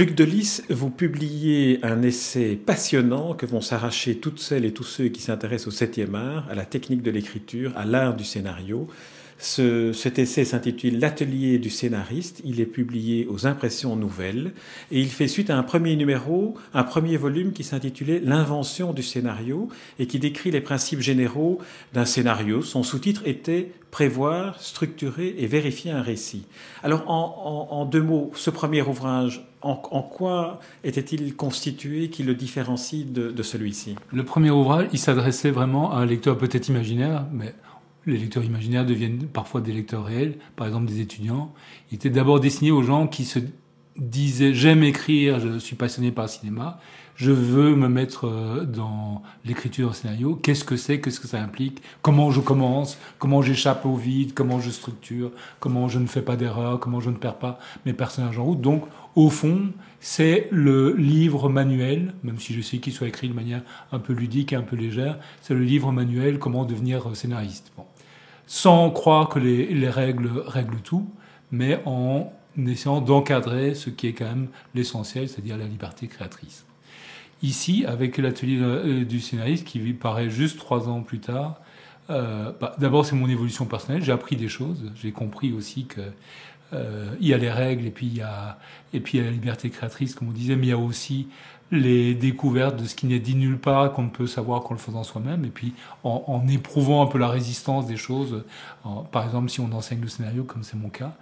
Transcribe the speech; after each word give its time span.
Luc 0.00 0.14
Delis, 0.14 0.62
vous 0.70 0.88
publiez 0.88 1.78
un 1.82 2.00
essai 2.00 2.56
passionnant 2.56 3.34
que 3.34 3.44
vont 3.44 3.60
s'arracher 3.60 4.16
toutes 4.16 4.40
celles 4.40 4.64
et 4.64 4.72
tous 4.72 4.82
ceux 4.82 5.08
qui 5.08 5.20
s'intéressent 5.20 5.68
au 5.68 5.76
septième 5.76 6.14
art, 6.14 6.48
à 6.48 6.54
la 6.54 6.64
technique 6.64 7.02
de 7.02 7.10
l'écriture, 7.10 7.74
à 7.76 7.84
l'art 7.84 8.16
du 8.16 8.24
scénario. 8.24 8.88
Ce, 9.40 9.94
cet 9.94 10.18
essai 10.18 10.44
s'intitule 10.44 10.98
L'atelier 10.98 11.58
du 11.58 11.70
scénariste. 11.70 12.42
Il 12.44 12.60
est 12.60 12.66
publié 12.66 13.26
aux 13.26 13.46
impressions 13.46 13.96
nouvelles 13.96 14.52
et 14.92 15.00
il 15.00 15.08
fait 15.08 15.28
suite 15.28 15.48
à 15.48 15.56
un 15.56 15.62
premier 15.62 15.96
numéro, 15.96 16.56
un 16.74 16.84
premier 16.84 17.16
volume 17.16 17.52
qui 17.52 17.64
s'intitulait 17.64 18.20
L'invention 18.20 18.92
du 18.92 19.02
scénario 19.02 19.68
et 19.98 20.06
qui 20.06 20.18
décrit 20.18 20.50
les 20.50 20.60
principes 20.60 21.00
généraux 21.00 21.58
d'un 21.94 22.04
scénario. 22.04 22.60
Son 22.60 22.82
sous-titre 22.82 23.22
était 23.24 23.72
Prévoir, 23.90 24.60
structurer 24.60 25.34
et 25.38 25.48
vérifier 25.48 25.90
un 25.90 26.02
récit. 26.02 26.46
Alors 26.84 27.10
en, 27.10 27.84
deux 27.86 28.02
mots, 28.02 28.30
ce 28.34 28.50
premier 28.50 28.82
ouvrage, 28.82 29.44
en, 29.62 29.74
quoi 29.74 30.60
était-il 30.84 31.34
constitué 31.34 32.08
qui 32.08 32.22
le 32.22 32.36
différencie 32.36 33.04
de 33.04 33.42
celui-ci? 33.42 33.96
Le 34.12 34.24
premier 34.24 34.50
ouvrage, 34.50 34.86
il 34.92 34.98
s'adressait 35.00 35.50
vraiment 35.50 35.92
à 35.92 35.96
un 35.96 36.06
lecteur 36.06 36.38
peut-être 36.38 36.68
imaginaire, 36.68 37.26
mais 37.32 37.52
les 38.10 38.18
lecteurs 38.18 38.44
imaginaires 38.44 38.84
deviennent 38.84 39.26
parfois 39.26 39.60
des 39.60 39.72
lecteurs 39.72 40.04
réels, 40.04 40.36
par 40.56 40.66
exemple 40.66 40.86
des 40.86 41.00
étudiants. 41.00 41.52
Il 41.90 41.96
était 41.96 42.10
d'abord 42.10 42.40
destiné 42.40 42.70
aux 42.70 42.82
gens 42.82 43.06
qui 43.06 43.24
se 43.24 43.38
disaient 43.96 44.54
j'aime 44.54 44.82
écrire, 44.82 45.38
je 45.40 45.58
suis 45.58 45.76
passionné 45.76 46.10
par 46.10 46.24
le 46.24 46.30
cinéma, 46.30 46.80
je 47.20 47.32
veux 47.32 47.76
me 47.76 47.88
mettre 47.88 48.26
euh, 48.26 48.64
dans 48.64 49.22
l'écriture 49.44 49.94
scénario, 49.94 50.36
qu'est-ce 50.36 50.64
que 50.64 50.76
c'est, 50.76 51.00
qu'est-ce 51.00 51.20
que 51.20 51.28
ça 51.28 51.42
implique, 51.42 51.82
comment 52.00 52.30
je 52.30 52.40
commence, 52.40 52.98
comment 53.18 53.42
j'échappe 53.42 53.84
au 53.84 53.94
vide, 53.94 54.32
comment 54.32 54.58
je 54.58 54.70
structure, 54.70 55.30
comment 55.58 55.86
je 55.88 55.98
ne 55.98 56.06
fais 56.06 56.22
pas 56.22 56.36
d'erreur, 56.36 56.80
comment 56.80 57.00
je 57.00 57.10
ne 57.10 57.16
perds 57.16 57.38
pas 57.38 57.58
mes 57.84 57.92
personnages 57.92 58.38
en 58.38 58.44
route? 58.44 58.62
Donc, 58.62 58.84
au 59.16 59.28
fond, 59.28 59.70
c'est 60.00 60.48
le 60.50 60.94
livre 60.96 61.50
manuel, 61.50 62.14
même 62.22 62.38
si 62.38 62.54
je 62.54 62.62
sais 62.62 62.78
qu'il 62.78 62.94
soit 62.94 63.08
écrit 63.08 63.28
de 63.28 63.34
manière 63.34 63.62
un 63.92 63.98
peu 63.98 64.14
ludique 64.14 64.54
et 64.54 64.56
un 64.56 64.62
peu 64.62 64.76
légère, 64.76 65.18
c'est 65.42 65.52
le 65.52 65.62
livre 65.62 65.92
manuel 65.92 66.38
comment 66.38 66.64
devenir 66.64 67.14
scénariste. 67.14 67.70
Bon. 67.76 67.84
Sans 68.52 68.90
croire 68.90 69.28
que 69.28 69.38
les, 69.38 69.66
les 69.66 69.88
règles 69.88 70.28
règlent 70.44 70.80
tout, 70.82 71.08
mais 71.52 71.80
en 71.86 72.32
essayant 72.58 73.00
d'encadrer 73.00 73.76
ce 73.76 73.90
qui 73.90 74.08
est 74.08 74.12
quand 74.12 74.24
même 74.24 74.48
l'essentiel, 74.74 75.28
c'est-à-dire 75.28 75.56
la 75.56 75.66
liberté 75.66 76.08
créatrice. 76.08 76.64
Ici, 77.44 77.84
avec 77.86 78.18
l'atelier 78.18 78.58
euh, 78.60 79.04
du 79.04 79.20
scénariste 79.20 79.64
qui 79.64 79.78
paraît 79.92 80.30
juste 80.30 80.58
trois 80.58 80.88
ans 80.88 81.02
plus 81.02 81.20
tard, 81.20 81.60
euh, 82.10 82.50
bah, 82.60 82.74
d'abord 82.78 83.06
c'est 83.06 83.14
mon 83.14 83.28
évolution 83.28 83.66
personnelle, 83.66 84.02
j'ai 84.02 84.10
appris 84.10 84.34
des 84.34 84.48
choses, 84.48 84.82
j'ai 85.00 85.12
compris 85.12 85.52
aussi 85.52 85.84
que 85.84 86.00
euh, 86.72 87.14
il 87.20 87.28
y 87.28 87.34
a 87.34 87.38
les 87.38 87.50
règles 87.50 87.86
et 87.86 87.90
puis 87.90 88.06
il 88.06 88.16
y 88.16 88.22
a 88.22 88.58
et 88.92 89.00
puis 89.00 89.18
il 89.18 89.20
y 89.20 89.26
a 89.26 89.26
la 89.26 89.32
liberté 89.32 89.70
créatrice 89.70 90.14
comme 90.14 90.28
on 90.28 90.32
disait, 90.32 90.56
mais 90.56 90.66
il 90.66 90.70
y 90.70 90.72
a 90.72 90.78
aussi 90.78 91.28
les 91.72 92.14
découvertes 92.14 92.80
de 92.80 92.84
ce 92.84 92.96
qui 92.96 93.06
n'est 93.06 93.20
dit 93.20 93.36
nulle 93.36 93.58
part 93.58 93.92
qu'on 93.92 94.02
ne 94.02 94.08
peut 94.10 94.26
savoir 94.26 94.62
qu'en 94.62 94.74
le 94.74 94.80
faisant 94.80 95.04
soi-même 95.04 95.44
et 95.44 95.50
puis 95.50 95.72
en, 96.02 96.24
en, 96.26 96.48
éprouvant 96.48 97.02
un 97.02 97.06
peu 97.06 97.18
la 97.18 97.28
résistance 97.28 97.86
des 97.86 97.96
choses. 97.96 98.42
Par 99.12 99.24
exemple, 99.24 99.50
si 99.50 99.60
on 99.60 99.70
enseigne 99.72 100.00
le 100.00 100.08
scénario 100.08 100.42
comme 100.42 100.64
c'est 100.64 100.76
mon 100.76 100.88
cas, 100.88 101.12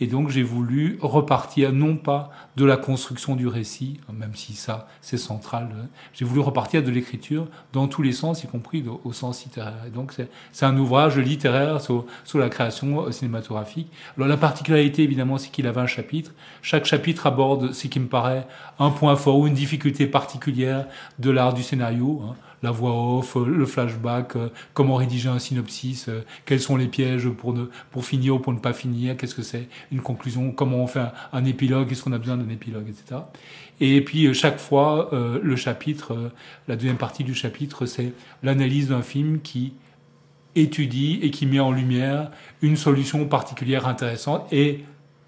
et 0.00 0.06
donc 0.06 0.28
j'ai 0.28 0.42
voulu 0.42 0.98
repartir 1.00 1.72
non 1.72 1.96
pas 1.96 2.30
de 2.56 2.64
la 2.64 2.76
construction 2.76 3.36
du 3.36 3.46
récit, 3.46 4.00
même 4.12 4.34
si 4.34 4.54
ça 4.54 4.88
c'est 5.00 5.18
central, 5.18 5.68
j'ai 6.12 6.24
voulu 6.24 6.40
repartir 6.40 6.82
de 6.82 6.90
l'écriture 6.90 7.46
dans 7.72 7.86
tous 7.86 8.02
les 8.02 8.12
sens, 8.12 8.42
y 8.42 8.46
compris 8.46 8.84
au 9.04 9.12
sens 9.12 9.44
littéraire. 9.44 9.84
Et 9.86 9.90
donc 9.90 10.12
c'est 10.52 10.66
un 10.66 10.76
ouvrage 10.76 11.16
littéraire 11.18 11.80
sur, 11.80 12.06
la 12.34 12.48
création 12.48 13.10
cinématographique. 13.12 13.88
Alors 14.16 14.28
la 14.28 14.36
particularité 14.36 15.02
évidemment 15.02 15.38
c'est 15.38 15.50
qu'il 15.50 15.66
avait 15.66 15.80
un 15.80 15.86
chapitre. 15.86 16.32
Chaque 16.62 16.84
chapitre 16.84 17.26
aborde 17.26 17.72
ce 17.72 17.86
qui 17.86 18.00
me 18.00 18.08
paraît 18.08 18.46
un 18.78 18.90
point 18.90 19.14
fort 19.14 19.38
ou 19.38 19.46
une 19.46 19.54
difficulté 19.54 20.06
particulière 20.06 20.86
de 21.18 21.30
l'art 21.30 21.54
du 21.54 21.62
scénario. 21.62 22.22
Hein 22.24 22.34
la 22.64 22.70
voix 22.70 23.18
off, 23.18 23.36
le 23.36 23.66
flashback, 23.66 24.36
euh, 24.36 24.48
comment 24.72 24.96
rédiger 24.96 25.28
un 25.28 25.38
synopsis, 25.38 26.08
euh, 26.08 26.24
quels 26.46 26.60
sont 26.60 26.76
les 26.76 26.88
pièges 26.88 27.28
pour, 27.28 27.54
finir 28.04 28.34
ou 28.34 28.38
pour 28.38 28.52
ne 28.52 28.58
pas 28.58 28.72
finir, 28.72 29.16
qu'est-ce 29.16 29.34
que 29.34 29.42
c'est 29.42 29.68
une 29.92 30.00
conclusion, 30.00 30.50
comment 30.50 30.78
on 30.78 30.86
fait 30.86 31.00
un, 31.00 31.12
un 31.32 31.44
épilogue, 31.44 31.92
est-ce 31.92 32.02
qu'on 32.02 32.12
a 32.12 32.18
besoin 32.18 32.38
d'un 32.38 32.48
épilogue, 32.48 32.88
etc. 32.88 33.20
Et 33.80 34.00
puis 34.00 34.26
euh, 34.26 34.32
chaque 34.32 34.58
fois, 34.58 35.10
le 35.12 35.56
chapitre, 35.56 36.32
la 36.68 36.76
deuxième 36.76 36.96
partie 36.96 37.22
du 37.22 37.34
chapitre, 37.34 37.86
c'est 37.86 38.12
l'analyse 38.42 38.88
d'un 38.88 39.02
film 39.02 39.40
qui 39.40 39.74
étudie 40.56 41.18
et 41.22 41.30
qui 41.30 41.46
met 41.46 41.60
en 41.60 41.72
lumière 41.72 42.30
une 42.62 42.76
solution 42.76 43.26
particulière 43.26 43.86
intéressante 43.86 44.50
et 44.52 44.84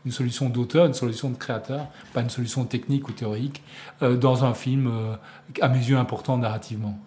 une 0.07 0.13
solution 0.13 0.49
d'auteur, 0.49 0.87
une 0.87 0.95
solution 0.95 1.29
de 1.31 1.35
créateur, 1.35 1.89
pas 2.15 2.23
une 2.23 2.31
solution 2.31 2.65
technique 2.65 3.09
ou 3.09 3.13
théorique, 3.13 3.63
euh, 4.03 4.17
dans 4.17 4.45
un 4.45 4.55
film, 4.55 4.87
euh, 4.87 5.17
à 5.61 5.69
mes 5.69 5.81
yeux, 5.81 5.99
important 5.99 6.39
narrativement. 6.39 6.99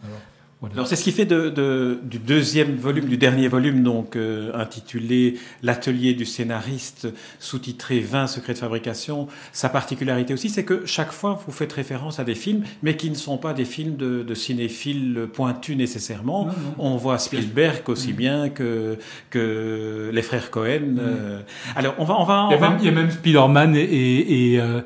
Voilà. 0.61 0.75
Alors 0.75 0.87
c'est 0.87 0.97
ce 0.97 1.05
qui 1.05 1.13
fait 1.13 1.25
de, 1.25 1.47
de, 1.49 1.99
du 2.03 2.19
deuxième 2.19 2.75
volume, 2.75 3.05
du 3.05 3.15
dernier 3.15 3.47
volume, 3.47 3.81
donc 3.81 4.17
euh, 4.17 4.51
intitulé 4.53 5.39
L'atelier 5.63 6.13
du 6.13 6.25
scénariste, 6.25 7.07
sous-titré 7.39 8.01
20 8.01 8.27
secrets 8.27 8.53
de 8.53 8.57
fabrication. 8.57 9.29
Sa 9.53 9.69
particularité 9.69 10.33
aussi, 10.33 10.49
c'est 10.49 10.65
que 10.65 10.85
chaque 10.85 11.13
fois 11.13 11.41
vous 11.45 11.53
faites 11.53 11.71
référence 11.71 12.19
à 12.19 12.25
des 12.25 12.35
films, 12.35 12.63
mais 12.83 12.97
qui 12.97 13.09
ne 13.09 13.15
sont 13.15 13.37
pas 13.37 13.53
des 13.53 13.63
films 13.63 13.95
de, 13.95 14.21
de 14.21 14.33
cinéphiles 14.33 15.29
pointus 15.31 15.77
nécessairement. 15.77 16.47
Non, 16.47 16.51
non. 16.51 16.73
On 16.77 16.97
voit 16.97 17.19
Spielberg 17.19 17.87
aussi 17.87 18.11
mmh. 18.11 18.15
bien 18.17 18.49
que, 18.49 18.97
que 19.29 20.11
les 20.13 20.21
frères 20.21 20.51
Cohen. 20.51 20.79
Mmh. 20.79 20.99
Euh, 20.99 21.41
alors 21.77 21.95
on 21.99 22.03
va, 22.03 22.19
on 22.19 22.25
va, 22.25 22.47
il, 22.49 22.53
y 22.53 22.57
a 22.57 22.59
va... 22.59 22.69
Même, 22.71 22.79
il 22.81 22.85
y 22.85 22.89
a 22.89 22.91
même 22.91 23.11
Spider-Man 23.11 23.77
et, 23.77 23.81
et, 23.81 24.53
et 24.55 24.59
euh, 24.59 24.81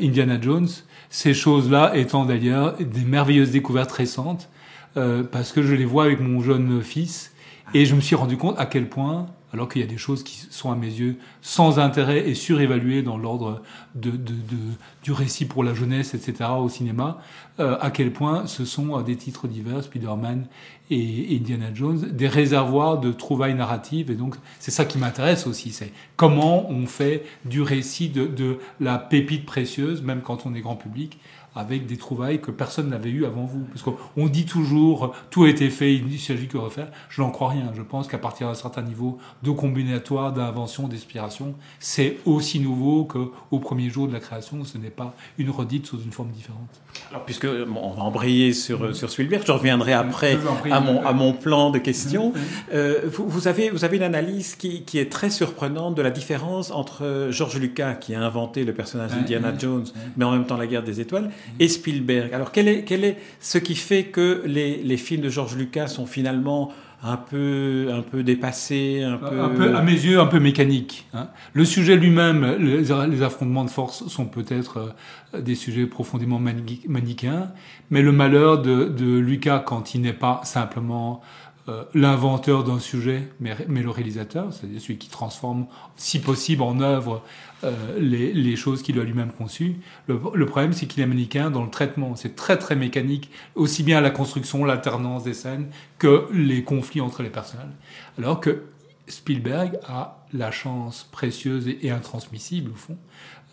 Indiana 0.00 0.38
Jones. 0.40 0.68
Ces 1.10 1.34
choses-là 1.34 1.92
étant 1.94 2.24
d'ailleurs 2.24 2.76
des 2.78 3.04
merveilleuses 3.04 3.50
découvertes 3.50 3.92
récentes 3.92 4.48
euh, 4.96 5.22
parce 5.22 5.52
que 5.52 5.62
je 5.62 5.74
les 5.74 5.84
vois 5.84 6.04
avec 6.04 6.20
mon 6.20 6.40
jeune 6.40 6.82
fils 6.82 7.32
et 7.74 7.84
je 7.84 7.94
me 7.94 8.00
suis 8.00 8.16
rendu 8.16 8.36
compte 8.36 8.58
à 8.58 8.66
quel 8.66 8.88
point, 8.88 9.26
alors 9.52 9.68
qu'il 9.68 9.80
y 9.80 9.84
a 9.84 9.88
des 9.88 9.96
choses 9.98 10.22
qui 10.22 10.46
sont 10.50 10.70
à 10.70 10.76
mes 10.76 10.88
yeux 10.88 11.16
sans 11.42 11.78
intérêt 11.78 12.28
et 12.28 12.34
surévaluées 12.34 13.02
dans 13.02 13.16
l'ordre 13.16 13.62
de, 13.94 14.10
de, 14.10 14.16
de, 14.16 14.56
du 15.02 15.12
récit 15.12 15.44
pour 15.44 15.64
la 15.64 15.74
jeunesse, 15.74 16.14
etc. 16.14 16.50
au 16.58 16.68
cinéma, 16.68 17.18
euh, 17.58 17.76
à 17.80 17.90
quel 17.90 18.12
point 18.12 18.46
ce 18.46 18.64
sont 18.64 18.96
à 18.96 19.02
des 19.02 19.16
titres 19.16 19.48
divers, 19.48 19.82
Spider-Man 19.82 20.46
et 20.90 21.36
Indiana 21.36 21.72
Jones, 21.72 22.10
des 22.12 22.28
réservoirs 22.28 22.98
de 22.98 23.12
trouvailles 23.12 23.54
narratives. 23.54 24.10
Et 24.10 24.14
donc 24.14 24.36
c'est 24.58 24.70
ça 24.70 24.84
qui 24.84 24.98
m'intéresse 24.98 25.46
aussi, 25.46 25.70
c'est 25.70 25.92
comment 26.16 26.68
on 26.70 26.86
fait 26.86 27.24
du 27.44 27.62
récit 27.62 28.08
de, 28.08 28.26
de 28.26 28.58
la 28.80 28.98
pépite 28.98 29.46
précieuse, 29.46 30.02
même 30.02 30.22
quand 30.22 30.46
on 30.46 30.54
est 30.54 30.60
grand 30.60 30.76
public, 30.76 31.18
avec 31.54 31.86
des 31.86 31.96
trouvailles 31.96 32.40
que 32.40 32.50
personne 32.50 32.88
n'avait 32.90 33.10
eues 33.10 33.24
avant 33.24 33.44
vous. 33.44 33.64
Parce 33.64 33.82
qu'on 33.82 34.26
dit 34.26 34.44
toujours, 34.44 35.14
tout 35.30 35.44
a 35.44 35.48
été 35.48 35.70
fait, 35.70 35.94
il 35.94 36.06
ne 36.06 36.16
s'agit 36.16 36.46
que 36.46 36.54
de 36.54 36.62
refaire. 36.62 36.88
Je 37.08 37.20
n'en 37.22 37.30
crois 37.30 37.50
rien. 37.50 37.72
Je 37.74 37.82
pense 37.82 38.08
qu'à 38.08 38.18
partir 38.18 38.48
d'un 38.48 38.54
certain 38.54 38.82
niveau 38.82 39.18
de 39.42 39.50
combinatoire, 39.50 40.32
d'invention, 40.32 40.88
d'inspiration, 40.88 41.54
c'est 41.78 42.18
aussi 42.24 42.60
nouveau 42.60 43.04
qu'au 43.04 43.58
premier 43.58 43.90
jour 43.90 44.08
de 44.08 44.12
la 44.12 44.20
création. 44.20 44.64
Ce 44.64 44.78
n'est 44.78 44.90
pas 44.90 45.14
une 45.38 45.50
redite 45.50 45.86
sous 45.86 46.00
une 46.00 46.12
forme 46.12 46.30
différente. 46.30 46.80
Alors, 47.10 47.24
puisque 47.24 47.46
bon, 47.46 47.80
on 47.82 47.90
va 47.90 48.02
embrayer 48.02 48.52
sur, 48.52 48.82
mmh. 48.82 48.94
sur 48.94 49.10
Spielberg, 49.10 49.42
je 49.46 49.52
reviendrai 49.52 49.92
après 49.92 50.38
à 50.70 50.80
mon, 50.80 51.04
à 51.04 51.12
mon 51.12 51.32
plan 51.32 51.70
de 51.70 51.78
questions. 51.78 52.30
Mmh. 52.30 52.34
Euh, 52.74 53.00
vous, 53.04 53.28
vous, 53.28 53.48
avez, 53.48 53.70
vous 53.70 53.84
avez 53.84 53.96
une 53.96 54.02
analyse 54.02 54.54
qui, 54.54 54.82
qui 54.82 54.98
est 54.98 55.10
très 55.10 55.30
surprenante 55.30 55.94
de 55.94 56.02
la 56.02 56.10
différence 56.10 56.70
entre 56.70 57.28
George 57.30 57.58
Lucas, 57.58 57.94
qui 57.94 58.14
a 58.14 58.20
inventé 58.20 58.64
le 58.64 58.72
personnage 58.72 59.10
d'Indiana 59.12 59.52
Jones, 59.58 59.86
mais 60.16 60.24
en 60.24 60.32
même 60.32 60.46
temps 60.46 60.56
la 60.56 60.66
guerre 60.66 60.82
des 60.82 61.00
étoiles, 61.00 61.30
et 61.58 61.68
Spielberg. 61.68 62.32
Alors 62.32 62.52
quel 62.52 62.68
est, 62.68 62.84
quel 62.84 63.04
est 63.04 63.16
ce 63.40 63.58
qui 63.58 63.74
fait 63.74 64.04
que 64.04 64.42
les, 64.46 64.76
les 64.82 64.96
films 64.96 65.22
de 65.22 65.28
George 65.28 65.56
Lucas 65.56 65.88
sont 65.88 66.06
finalement 66.06 66.72
un 67.02 67.16
peu, 67.16 67.88
un 67.92 68.02
peu 68.02 68.22
dépassés, 68.22 69.02
un 69.02 69.16
peu... 69.16 69.40
un 69.40 69.48
peu... 69.48 69.74
à 69.74 69.82
mes 69.82 69.92
yeux, 69.92 70.20
un 70.20 70.26
peu 70.26 70.38
mécanique. 70.38 71.06
Hein. 71.14 71.28
Le 71.54 71.64
sujet 71.64 71.96
lui-même, 71.96 72.56
les, 72.58 72.92
affrontements 73.22 73.64
de 73.64 73.70
force 73.70 74.06
sont 74.08 74.26
peut-être 74.26 74.94
euh, 75.34 75.40
des 75.40 75.54
sujets 75.54 75.86
profondément 75.86 76.38
manichéens, 76.38 77.52
mais 77.90 78.02
le 78.02 78.12
malheur 78.12 78.60
de, 78.60 78.84
de 78.84 79.18
Lucas, 79.18 79.60
quand 79.60 79.94
il 79.94 80.02
n'est 80.02 80.12
pas 80.12 80.42
simplement 80.44 81.22
euh, 81.70 81.84
l'inventeur 81.94 82.64
d'un 82.64 82.80
sujet, 82.80 83.28
mais, 83.38 83.54
le 83.68 83.90
réalisateur, 83.90 84.52
c'est-à-dire 84.52 84.80
celui 84.80 84.98
qui 84.98 85.08
transforme, 85.08 85.66
si 85.96 86.20
possible, 86.20 86.62
en 86.62 86.80
œuvre 86.80 87.22
euh, 87.62 87.96
les, 87.98 88.56
choses 88.56 88.82
qu'il 88.82 88.98
a 88.98 89.04
lui-même 89.04 89.30
conçues. 89.30 89.76
Le, 90.08 90.46
problème, 90.46 90.72
c'est 90.72 90.86
qu'il 90.86 91.00
est 91.00 91.04
américain 91.04 91.50
dans 91.50 91.62
le 91.62 91.70
traitement. 91.70 92.16
C'est 92.16 92.34
très, 92.34 92.58
très 92.58 92.74
mécanique, 92.74 93.30
aussi 93.54 93.84
bien 93.84 94.00
la 94.00 94.10
construction, 94.10 94.64
l'alternance 94.64 95.22
des 95.22 95.34
scènes, 95.34 95.68
que 95.98 96.26
les 96.32 96.64
conflits 96.64 97.00
entre 97.00 97.22
les 97.22 97.30
personnages. 97.30 97.74
Alors 98.18 98.40
que 98.40 98.64
Spielberg 99.06 99.78
a 99.86 100.24
la 100.32 100.50
chance 100.50 101.08
précieuse 101.12 101.68
et, 101.68 101.90
intransmissible, 101.90 102.72
au 102.72 102.76
fond, 102.76 102.98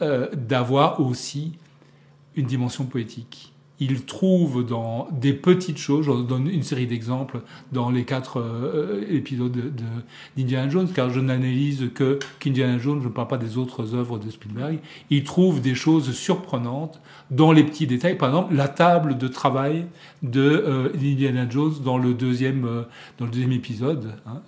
euh, 0.01 0.27
d'avoir 0.33 1.01
aussi 1.01 1.57
une 2.35 2.47
dimension 2.47 2.85
poétique 2.85 3.53
il 3.79 4.05
trouve 4.05 4.65
dans 4.65 5.07
des 5.11 5.33
petites 5.33 5.77
choses, 5.77 6.05
je 6.05 6.11
donne 6.11 6.47
une 6.47 6.63
série 6.63 6.87
d'exemples 6.87 7.41
dans 7.71 7.91
les 7.91 8.05
quatre 8.05 8.39
euh, 8.39 9.05
épisodes 9.09 9.55
d'Indiana 10.35 10.65
de, 10.65 10.71
Jones, 10.71 10.89
car 10.93 11.11
je 11.11 11.19
n'analyse 11.19 11.91
que 11.93 12.17
qu'Indiana 12.39 12.79
Jones, 12.79 12.99
je 13.01 13.07
ne 13.07 13.13
parle 13.13 13.27
pas 13.27 13.37
des 13.37 13.57
autres 13.57 13.93
œuvres 13.93 14.17
de 14.17 14.29
Spielberg. 14.31 14.79
Il 15.11 15.23
trouve 15.23 15.61
des 15.61 15.75
choses 15.75 16.11
surprenantes 16.13 16.99
dans 17.29 17.51
les 17.51 17.63
petits 17.63 17.85
détails. 17.85 18.17
Par 18.17 18.29
exemple, 18.29 18.55
la 18.55 18.67
table 18.67 19.17
de 19.17 19.27
travail 19.27 19.85
de 20.23 20.41
euh, 20.41 20.89
Indiana 20.95 21.47
Jones 21.47 21.75
dans 21.83 21.99
le 21.99 22.15
deuxième, 22.15 22.65
euh, 22.65 22.81
dans 23.19 23.25
le 23.25 23.31
deuxième 23.31 23.51
épisode, 23.51 24.13
hein, 24.25 24.41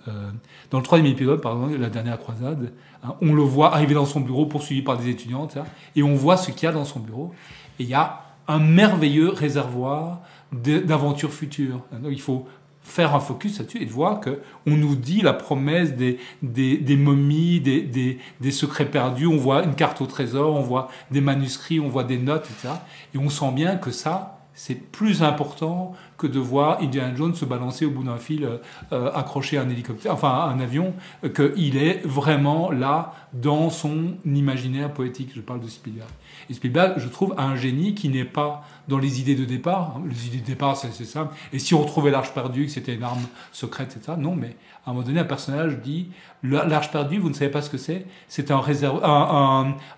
dans 0.70 0.78
le 0.78 0.84
troisième 0.84 1.10
épisode, 1.10 1.40
par 1.40 1.56
la 1.56 1.88
dernière 1.88 2.18
croisade. 2.18 2.72
Hein, 3.04 3.14
on 3.22 3.32
le 3.32 3.42
voit 3.42 3.74
arriver 3.74 3.94
dans 3.94 4.06
son 4.06 4.20
bureau 4.20 4.46
poursuivi 4.46 4.82
par 4.82 4.98
des 4.98 5.08
étudiantes, 5.08 5.56
et 5.94 6.02
on 6.02 6.14
voit 6.16 6.36
ce 6.36 6.50
qu'il 6.50 6.64
y 6.64 6.66
a 6.66 6.72
dans 6.72 6.84
son 6.84 6.98
bureau. 6.98 7.32
Et 7.78 7.84
il 7.84 7.88
y 7.88 7.94
a 7.94 8.29
un 8.48 8.58
merveilleux 8.58 9.30
réservoir 9.30 10.20
d'aventures 10.52 11.32
futures. 11.32 11.82
il 12.10 12.20
faut 12.20 12.46
faire 12.82 13.14
un 13.14 13.20
focus 13.20 13.58
là-dessus 13.58 13.82
et 13.82 13.84
voir 13.84 14.20
que 14.20 14.40
on 14.66 14.76
nous 14.76 14.96
dit 14.96 15.20
la 15.20 15.32
promesse 15.32 15.94
des, 15.94 16.18
des, 16.42 16.96
momies, 16.96 17.60
des, 17.60 18.18
des, 18.40 18.50
secrets 18.50 18.86
perdus, 18.86 19.26
on 19.26 19.36
voit 19.36 19.62
une 19.64 19.74
carte 19.74 20.00
au 20.00 20.06
trésor, 20.06 20.54
on 20.54 20.62
voit 20.62 20.88
des 21.10 21.20
manuscrits, 21.20 21.78
on 21.78 21.88
voit 21.88 22.04
des 22.04 22.18
notes, 22.18 22.48
etc. 22.50 22.74
Et 23.14 23.18
on 23.18 23.28
sent 23.28 23.52
bien 23.52 23.76
que 23.76 23.90
ça, 23.90 24.39
c'est 24.54 24.74
plus 24.74 25.22
important 25.22 25.94
que 26.18 26.26
de 26.26 26.38
voir 26.38 26.80
Indiana 26.82 27.14
Jones 27.14 27.34
se 27.34 27.44
balancer 27.44 27.86
au 27.86 27.90
bout 27.90 28.04
d'un 28.04 28.18
fil, 28.18 28.44
euh, 28.44 28.58
euh, 28.92 29.10
accroché 29.14 29.56
à 29.56 29.62
un 29.62 29.70
hélicoptère, 29.70 30.12
enfin 30.12 30.28
à 30.28 30.52
un 30.54 30.60
avion, 30.60 30.92
qu'il 31.34 31.76
est 31.76 32.04
vraiment 32.04 32.70
là 32.70 33.14
dans 33.32 33.70
son 33.70 34.14
imaginaire 34.26 34.92
poétique. 34.92 35.30
Je 35.34 35.40
parle 35.40 35.60
de 35.60 35.68
Spielberg. 35.68 36.08
Et 36.48 36.54
Spielberg, 36.54 36.94
je 36.98 37.08
trouve, 37.08 37.34
a 37.38 37.44
un 37.44 37.56
génie 37.56 37.94
qui 37.94 38.08
n'est 38.08 38.24
pas 38.24 38.64
dans 38.88 38.98
les 38.98 39.20
idées 39.20 39.36
de 39.36 39.44
départ. 39.44 39.94
Hein. 39.96 40.02
Les 40.08 40.26
idées 40.26 40.40
de 40.40 40.46
départ, 40.46 40.76
c'est 40.76 40.92
simple. 41.04 41.34
Et 41.52 41.58
si 41.58 41.74
on 41.74 41.82
retrouvait 41.82 42.10
l'arche 42.10 42.34
perdue, 42.34 42.66
que 42.66 42.72
c'était 42.72 42.94
une 42.94 43.04
arme 43.04 43.22
secrète, 43.52 43.96
etc. 43.96 44.18
Non, 44.18 44.34
mais 44.34 44.56
à 44.84 44.90
un 44.90 44.92
moment 44.92 45.06
donné, 45.06 45.20
un 45.20 45.24
personnage 45.24 45.78
dit 45.78 46.10
l'arche 46.42 46.90
perdue, 46.90 47.18
vous 47.18 47.28
ne 47.28 47.34
savez 47.34 47.50
pas 47.50 47.62
ce 47.62 47.70
que 47.70 47.78
c'est 47.78 48.04
C'est 48.28 48.50
un, 48.50 48.60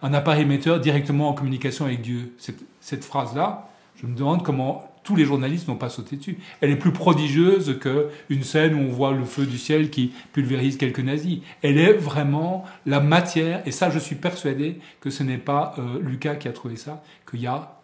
appareil 0.02 0.42
émetteur 0.42 0.78
directement 0.80 1.30
en 1.30 1.32
communication 1.32 1.86
avec 1.86 2.02
Dieu. 2.02 2.36
Cette 2.80 3.04
phrase-là, 3.04 3.71
je 4.02 4.08
me 4.08 4.16
demande 4.16 4.42
comment 4.42 4.88
tous 5.04 5.16
les 5.16 5.24
journalistes 5.24 5.68
n'ont 5.68 5.76
pas 5.76 5.88
sauté 5.88 6.16
dessus. 6.16 6.38
Elle 6.60 6.70
est 6.70 6.76
plus 6.76 6.92
prodigieuse 6.92 7.78
qu'une 7.80 8.42
scène 8.42 8.74
où 8.74 8.78
on 8.78 8.88
voit 8.88 9.12
le 9.12 9.24
feu 9.24 9.46
du 9.46 9.58
ciel 9.58 9.90
qui 9.90 10.12
pulvérise 10.32 10.76
quelques 10.76 11.00
nazis. 11.00 11.40
Elle 11.62 11.78
est 11.78 11.92
vraiment 11.92 12.64
la 12.86 13.00
matière, 13.00 13.62
et 13.66 13.72
ça 13.72 13.90
je 13.90 13.98
suis 13.98 14.16
persuadé 14.16 14.78
que 15.00 15.10
ce 15.10 15.22
n'est 15.22 15.38
pas 15.38 15.74
euh, 15.78 16.00
Lucas 16.00 16.36
qui 16.36 16.48
a 16.48 16.52
trouvé 16.52 16.76
ça, 16.76 17.02
qu'il 17.28 17.40
y 17.40 17.46
a, 17.46 17.80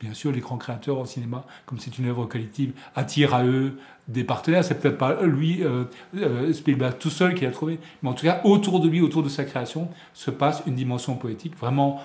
bien 0.00 0.14
sûr, 0.14 0.32
les 0.32 0.40
grands 0.40 0.56
créateurs 0.56 0.98
au 0.98 1.06
cinéma, 1.06 1.44
comme 1.66 1.78
c'est 1.78 1.98
une 1.98 2.08
œuvre 2.08 2.26
collective, 2.26 2.72
attirent 2.96 3.34
à 3.34 3.44
eux 3.44 3.78
des 4.08 4.24
partenaires. 4.24 4.64
C'est 4.64 4.80
peut-être 4.80 4.98
pas 4.98 5.22
lui, 5.22 5.62
euh, 5.62 5.84
euh, 6.16 6.52
Spielberg, 6.52 6.98
tout 6.98 7.10
seul 7.10 7.34
qui 7.34 7.46
a 7.46 7.50
trouvé, 7.50 7.78
mais 8.02 8.08
en 8.08 8.14
tout 8.14 8.26
cas, 8.26 8.40
autour 8.44 8.80
de 8.80 8.88
lui, 8.88 9.00
autour 9.00 9.22
de 9.22 9.28
sa 9.28 9.44
création, 9.44 9.88
se 10.14 10.30
passe 10.30 10.62
une 10.66 10.74
dimension 10.74 11.14
poétique. 11.16 11.56
Vraiment, 11.56 12.00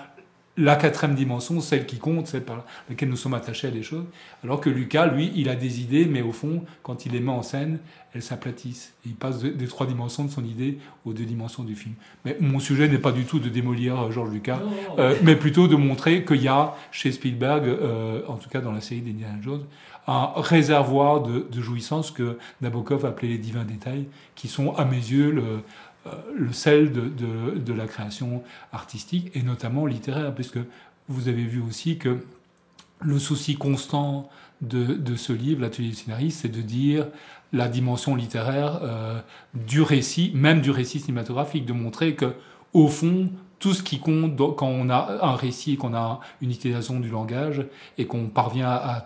la 0.56 0.76
quatrième 0.76 1.14
dimension, 1.14 1.60
celle 1.60 1.86
qui 1.86 1.98
compte, 1.98 2.26
celle 2.26 2.44
par 2.44 2.64
laquelle 2.88 3.08
nous 3.08 3.16
sommes 3.16 3.34
attachés 3.34 3.68
à 3.68 3.70
des 3.70 3.82
choses. 3.82 4.04
Alors 4.42 4.60
que 4.60 4.70
Lucas, 4.70 5.06
lui, 5.06 5.32
il 5.34 5.48
a 5.48 5.54
des 5.56 5.80
idées, 5.80 6.06
mais 6.06 6.22
au 6.22 6.32
fond, 6.32 6.64
quand 6.82 7.06
il 7.06 7.12
les 7.12 7.20
met 7.20 7.32
en 7.32 7.42
scène, 7.42 7.78
elles 8.14 8.22
s'aplatissent. 8.22 8.94
il 9.04 9.14
passe 9.14 9.40
des 9.40 9.66
trois 9.66 9.86
dimensions 9.86 10.24
de 10.24 10.30
son 10.30 10.42
idée 10.42 10.78
aux 11.04 11.12
deux 11.12 11.24
dimensions 11.24 11.62
du 11.62 11.74
film. 11.74 11.94
Mais 12.24 12.36
mon 12.40 12.60
sujet 12.60 12.88
n'est 12.88 12.98
pas 12.98 13.12
du 13.12 13.24
tout 13.24 13.38
de 13.38 13.50
démolir 13.50 14.00
euh, 14.00 14.10
Georges 14.10 14.30
Lucas, 14.30 14.60
euh, 14.98 15.14
mais 15.22 15.36
plutôt 15.36 15.68
de 15.68 15.76
montrer 15.76 16.24
qu'il 16.24 16.42
y 16.42 16.48
a 16.48 16.74
chez 16.90 17.12
Spielberg, 17.12 17.64
euh, 17.66 18.22
en 18.26 18.36
tout 18.36 18.48
cas 18.48 18.60
dans 18.60 18.72
la 18.72 18.80
série 18.80 19.02
d'Indiana 19.02 19.34
Jones, 19.42 19.64
un 20.08 20.30
réservoir 20.36 21.22
de, 21.22 21.46
de 21.50 21.60
jouissance 21.60 22.10
que 22.10 22.38
Nabokov 22.62 23.04
appelait 23.04 23.28
les 23.28 23.38
divins 23.38 23.64
détails, 23.64 24.06
qui 24.34 24.48
sont 24.48 24.74
à 24.76 24.84
mes 24.84 24.96
yeux 24.96 25.32
le, 25.32 25.62
euh, 26.06 26.14
le 26.36 26.52
sel 26.52 26.92
de, 26.92 27.72
la 27.72 27.86
création 27.86 28.42
artistique 28.72 29.30
et 29.34 29.42
notamment 29.42 29.86
littéraire, 29.86 30.34
puisque 30.34 30.58
vous 31.08 31.28
avez 31.28 31.44
vu 31.44 31.60
aussi 31.60 31.98
que 31.98 32.18
le 33.00 33.18
souci 33.18 33.56
constant 33.56 34.30
de, 34.62 35.16
ce 35.16 35.32
livre, 35.32 35.60
l'atelier 35.60 35.88
du 35.88 35.94
scénariste, 35.94 36.40
c'est 36.42 36.48
de 36.48 36.62
dire 36.62 37.06
la 37.52 37.68
dimension 37.68 38.16
littéraire 38.16 38.80
euh, 38.82 39.20
du 39.54 39.82
récit, 39.82 40.32
même 40.34 40.60
du 40.60 40.70
récit 40.70 41.00
cinématographique, 41.00 41.66
de 41.66 41.72
montrer 41.72 42.14
que 42.14 42.34
au 42.72 42.88
fond, 42.88 43.30
tout 43.58 43.74
ce 43.74 43.82
qui 43.82 43.98
compte 43.98 44.36
quand 44.56 44.68
on 44.68 44.90
a 44.90 45.18
un 45.22 45.34
récit, 45.34 45.76
qu'on 45.76 45.94
a 45.94 46.20
une 46.40 46.50
utilisation 46.50 47.00
du 47.00 47.08
langage 47.08 47.64
et 47.98 48.06
qu'on 48.06 48.26
parvient 48.26 48.68
à, 48.68 49.04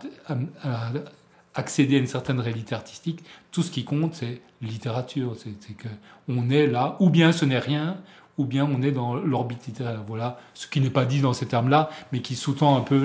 accéder 1.55 1.97
à 1.97 1.99
une 1.99 2.07
certaine 2.07 2.41
réalité 2.41 2.75
artistique, 2.75 3.25
tout 3.51 3.63
ce 3.63 3.71
qui 3.71 3.85
compte, 3.85 4.15
c'est 4.15 4.41
littérature. 4.63 5.35
C'est 5.37 5.75
que 5.77 5.89
on 6.29 6.51
est 6.51 6.67
là, 6.67 6.97
ou 7.01 7.11
bien 7.11 7.33
ce 7.33 7.45
n'est 7.45 7.59
rien, 7.59 7.97
ou 8.39 8.45
bien 8.45 8.65
on 8.65 8.83
est 8.83 8.93
dans 8.93 9.15
l'orbite 9.15 9.67
littéraire. 9.67 10.03
Voilà 10.07 10.39
ce 10.55 10.67
qui 10.67 10.81
n'est 10.81 10.91
pas 10.91 11.05
dit 11.05 11.21
dans 11.21 11.33
ces 11.33 11.47
termes-là, 11.47 11.91
mais 12.13 12.21
qui 12.21 12.37
sous-tend 12.37 12.77
un 12.77 12.83
peu 12.83 13.05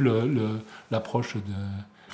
l'approche 0.91 1.35
de 1.35 1.41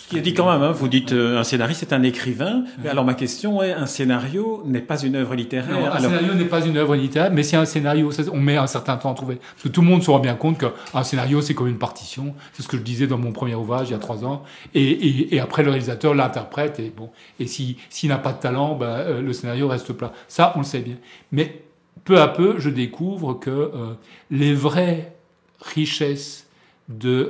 ce 0.01 0.07
qui 0.07 0.17
est 0.17 0.21
dit 0.21 0.33
quand 0.33 0.51
même, 0.51 0.63
hein, 0.63 0.71
vous 0.71 0.87
dites 0.87 1.13
euh, 1.13 1.37
un 1.37 1.43
scénariste 1.43 1.83
est 1.83 1.93
un 1.93 2.01
écrivain, 2.01 2.63
mais 2.83 2.89
alors 2.89 3.05
ma 3.05 3.13
question 3.13 3.61
est, 3.61 3.71
un 3.71 3.85
scénario 3.85 4.63
n'est 4.65 4.81
pas 4.81 4.99
une 4.99 5.15
œuvre 5.15 5.35
littéraire. 5.35 5.93
un 5.93 5.99
scénario 5.99 6.33
n'est 6.33 6.45
pas 6.45 6.65
une 6.65 6.77
œuvre 6.77 6.95
littéraire, 6.95 7.31
mais 7.31 7.43
c'est 7.43 7.55
un 7.55 7.65
scénario, 7.65 8.09
on 8.33 8.39
met 8.39 8.57
un 8.57 8.67
certain 8.67 8.97
temps 8.97 9.11
à 9.11 9.13
trouver. 9.13 9.35
Parce 9.35 9.63
que 9.63 9.67
tout 9.69 9.81
le 9.81 9.87
monde 9.87 10.01
se 10.01 10.09
rend 10.09 10.19
bien 10.19 10.33
compte 10.33 10.57
qu'un 10.57 11.03
scénario, 11.03 11.41
c'est 11.41 11.53
comme 11.53 11.67
une 11.67 11.77
partition. 11.77 12.33
C'est 12.53 12.63
ce 12.63 12.67
que 12.67 12.77
je 12.77 12.81
disais 12.81 13.05
dans 13.05 13.19
mon 13.19 13.31
premier 13.31 13.53
ouvrage 13.53 13.89
il 13.89 13.91
y 13.91 13.95
a 13.95 13.99
trois 13.99 14.25
ans. 14.25 14.43
Et, 14.73 15.39
après, 15.39 15.61
le 15.61 15.69
réalisateur 15.69 16.15
l'interprète, 16.15 16.79
et 16.79 16.91
bon. 16.95 17.11
Et 17.39 17.45
s'il 17.45 17.77
n'a 18.05 18.17
pas 18.17 18.33
de 18.33 18.39
talent, 18.39 18.75
ben, 18.75 18.87
euh, 18.87 19.21
le 19.21 19.33
scénario 19.33 19.67
reste 19.67 19.93
plat. 19.93 20.13
Ça, 20.27 20.51
on 20.55 20.59
le 20.59 20.65
sait 20.65 20.79
bien. 20.81 20.95
Mais 21.31 21.61
peu 22.05 22.19
à 22.19 22.27
peu, 22.27 22.55
je 22.57 22.69
découvre 22.69 23.35
que 23.35 23.49
euh, 23.51 23.93
les 24.31 24.53
vraies 24.53 25.13
richesses 25.61 26.47
de, 26.89 27.29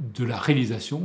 de 0.00 0.24
la 0.24 0.36
réalisation, 0.36 1.00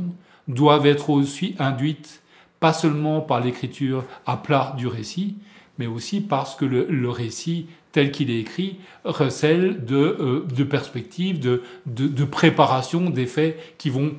doivent 0.54 0.86
être 0.86 1.10
aussi 1.10 1.54
induites 1.58 2.22
pas 2.60 2.72
seulement 2.72 3.20
par 3.20 3.40
l'écriture 3.40 4.04
à 4.26 4.36
plat 4.36 4.74
du 4.76 4.86
récit, 4.86 5.36
mais 5.78 5.86
aussi 5.86 6.20
parce 6.20 6.54
que 6.54 6.66
le, 6.66 7.10
récit 7.10 7.66
tel 7.92 8.12
qu'il 8.12 8.30
est 8.30 8.38
écrit 8.38 8.78
recèle 9.04 9.84
de, 9.84 9.96
euh, 9.96 10.64
perspectives, 10.66 11.40
de, 11.40 11.62
de, 11.86 12.24
préparation 12.24 13.08
des 13.08 13.26
faits 13.26 13.58
qui 13.78 13.88
vont 13.88 14.12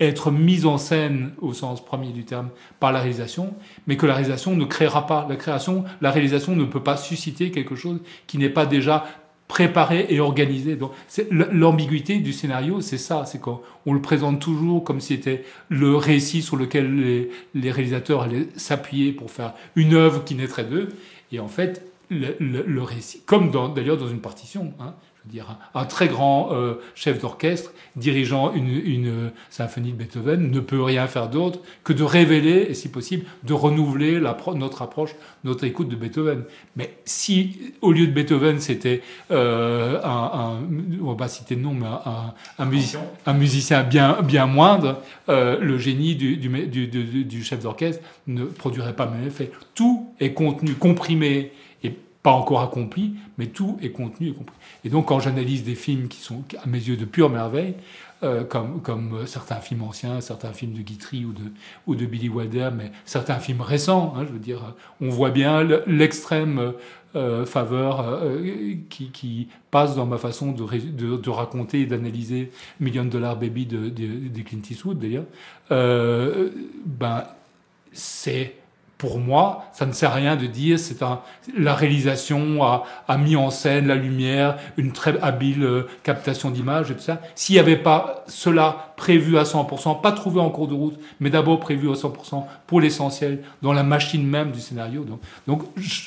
être 0.00 0.32
mis 0.32 0.66
en 0.66 0.76
scène 0.76 1.32
au 1.40 1.52
sens 1.52 1.82
premier 1.82 2.10
du 2.10 2.24
terme 2.24 2.48
par 2.80 2.90
la 2.90 2.98
réalisation, 2.98 3.54
mais 3.86 3.96
que 3.96 4.06
la 4.06 4.14
réalisation 4.14 4.56
ne 4.56 4.64
créera 4.64 5.06
pas. 5.06 5.24
La 5.28 5.36
création, 5.36 5.84
la 6.00 6.10
réalisation 6.10 6.56
ne 6.56 6.64
peut 6.64 6.82
pas 6.82 6.96
susciter 6.96 7.52
quelque 7.52 7.76
chose 7.76 8.00
qui 8.26 8.38
n'est 8.38 8.48
pas 8.48 8.66
déjà 8.66 9.04
préparé 9.48 10.06
et 10.08 10.20
organisé. 10.20 10.76
Donc, 10.76 10.92
l'ambiguïté 11.30 12.18
du 12.18 12.32
scénario, 12.32 12.80
c'est 12.80 12.98
ça, 12.98 13.24
c'est 13.26 13.40
qu'on 13.40 13.60
le 13.86 14.00
présente 14.00 14.40
toujours 14.40 14.82
comme 14.84 15.00
si 15.00 15.14
c'était 15.14 15.44
le 15.68 15.96
récit 15.96 16.42
sur 16.42 16.56
lequel 16.56 17.28
les, 17.54 17.70
réalisateurs 17.70 18.22
allaient 18.22 18.48
s'appuyer 18.56 19.12
pour 19.12 19.30
faire 19.30 19.54
une 19.76 19.94
œuvre 19.94 20.24
qui 20.24 20.34
naîtrait 20.34 20.64
d'eux. 20.64 20.88
Et 21.32 21.40
en 21.40 21.48
fait, 21.48 21.86
le, 22.10 22.36
le, 22.38 22.82
récit, 22.82 23.22
comme 23.26 23.50
d'ailleurs 23.74 23.98
dans 23.98 24.08
une 24.08 24.20
partition, 24.20 24.72
hein, 24.80 24.94
dire, 25.26 25.56
un 25.74 25.84
très 25.84 26.08
grand 26.08 26.50
euh, 26.52 26.74
chef 26.94 27.18
d'orchestre 27.20 27.72
dirigeant 27.96 28.52
une, 28.52 28.68
une, 28.68 29.30
symphonie 29.50 29.92
de 29.92 29.96
Beethoven 29.96 30.50
ne 30.50 30.60
peut 30.60 30.82
rien 30.82 31.06
faire 31.06 31.28
d'autre 31.28 31.60
que 31.82 31.92
de 31.92 32.02
révéler, 32.02 32.66
et 32.68 32.74
si 32.74 32.90
possible, 32.90 33.24
de 33.42 33.52
renouveler 33.52 34.20
la, 34.20 34.36
notre 34.54 34.82
approche, 34.82 35.14
notre 35.44 35.64
écoute 35.64 35.88
de 35.88 35.96
Beethoven. 35.96 36.44
Mais 36.76 36.98
si, 37.04 37.74
au 37.80 37.92
lieu 37.92 38.06
de 38.06 38.12
Beethoven, 38.12 38.60
c'était 38.60 39.02
euh, 39.30 40.00
un, 40.02 40.08
un, 40.08 40.62
on 41.02 41.10
va 41.10 41.16
pas 41.16 41.28
citer 41.28 41.56
de 41.56 41.60
nom, 41.60 41.72
mais 41.72 41.86
un, 41.86 42.34
un, 42.58 43.34
musicien, 43.34 43.82
bien, 43.82 44.20
bien 44.22 44.46
moindre, 44.46 45.00
euh, 45.28 45.58
le 45.60 45.78
génie 45.78 46.16
du, 46.16 46.36
du, 46.36 46.48
du, 46.66 47.24
du 47.24 47.44
chef 47.44 47.62
d'orchestre 47.62 48.02
ne 48.26 48.44
produirait 48.44 48.94
pas 48.94 49.06
le 49.06 49.12
même 49.12 49.26
effet. 49.26 49.50
Tout 49.74 50.12
est 50.20 50.32
contenu, 50.32 50.74
comprimé, 50.74 51.52
pas 52.24 52.32
encore 52.32 52.62
accompli, 52.62 53.16
mais 53.36 53.48
tout 53.48 53.76
est 53.82 53.90
contenu 53.90 54.30
et 54.30 54.32
compris. 54.32 54.56
Et 54.82 54.88
donc, 54.88 55.08
quand 55.08 55.20
j'analyse 55.20 55.62
des 55.62 55.74
films 55.74 56.08
qui 56.08 56.20
sont, 56.20 56.42
à 56.60 56.66
mes 56.66 56.78
yeux, 56.78 56.96
de 56.96 57.04
pure 57.04 57.28
merveille, 57.28 57.74
euh, 58.22 58.44
comme, 58.44 58.80
comme 58.80 59.14
euh, 59.14 59.26
certains 59.26 59.56
films 59.56 59.82
anciens, 59.82 60.22
certains 60.22 60.54
films 60.54 60.72
de 60.72 60.80
Guitry 60.80 61.26
ou 61.26 61.34
de, 61.34 61.42
ou 61.86 61.94
de 61.94 62.06
Billy 62.06 62.30
Wilder, 62.30 62.70
mais 62.74 62.92
certains 63.04 63.38
films 63.40 63.60
récents, 63.60 64.14
hein, 64.16 64.24
je 64.26 64.32
veux 64.32 64.38
dire, 64.38 64.74
on 65.02 65.10
voit 65.10 65.28
bien 65.28 65.62
l'extrême 65.86 66.72
euh, 67.14 67.44
faveur 67.44 68.22
qui, 68.88 69.10
qui, 69.10 69.48
passe 69.70 69.94
dans 69.94 70.06
ma 70.06 70.16
façon 70.16 70.52
de, 70.52 71.16
de, 71.16 71.30
raconter 71.30 71.82
et 71.82 71.86
d'analyser 71.86 72.50
Million 72.80 73.04
Dollar 73.04 73.36
Baby 73.36 73.66
de, 73.66 73.90
de, 73.90 74.42
Clint 74.42 74.62
Eastwood, 74.70 74.98
d'ailleurs. 74.98 75.26
ben, 75.68 77.24
c'est 77.92 78.54
pour 78.98 79.18
moi, 79.18 79.64
ça 79.72 79.86
ne 79.86 79.92
sert 79.92 80.12
à 80.12 80.14
rien 80.14 80.36
de 80.36 80.46
dire 80.46 80.78
c'est 80.78 81.02
un, 81.02 81.20
la 81.56 81.74
réalisation 81.74 82.62
a, 82.62 82.84
a, 83.08 83.18
mis 83.18 83.36
en 83.36 83.50
scène 83.50 83.88
la 83.88 83.96
lumière, 83.96 84.56
une 84.76 84.92
très 84.92 85.20
habile 85.20 85.64
euh, 85.64 85.88
captation 86.02 86.50
d'image 86.50 86.90
et 86.90 86.94
tout 86.94 87.02
ça. 87.02 87.20
S'il 87.34 87.54
n'y 87.54 87.60
avait 87.60 87.76
pas 87.76 88.24
cela 88.28 88.93
prévu 88.96 89.38
à 89.38 89.42
100%, 89.42 90.00
pas 90.00 90.12
trouvé 90.12 90.40
en 90.40 90.50
cours 90.50 90.68
de 90.68 90.74
route, 90.74 90.98
mais 91.20 91.30
d'abord 91.30 91.60
prévu 91.60 91.90
à 91.90 91.94
100% 91.94 92.44
pour 92.66 92.80
l'essentiel 92.80 93.42
dans 93.62 93.72
la 93.72 93.82
machine 93.82 94.26
même 94.26 94.52
du 94.52 94.60
scénario. 94.60 95.04
Donc, 95.04 95.20
donc 95.46 95.62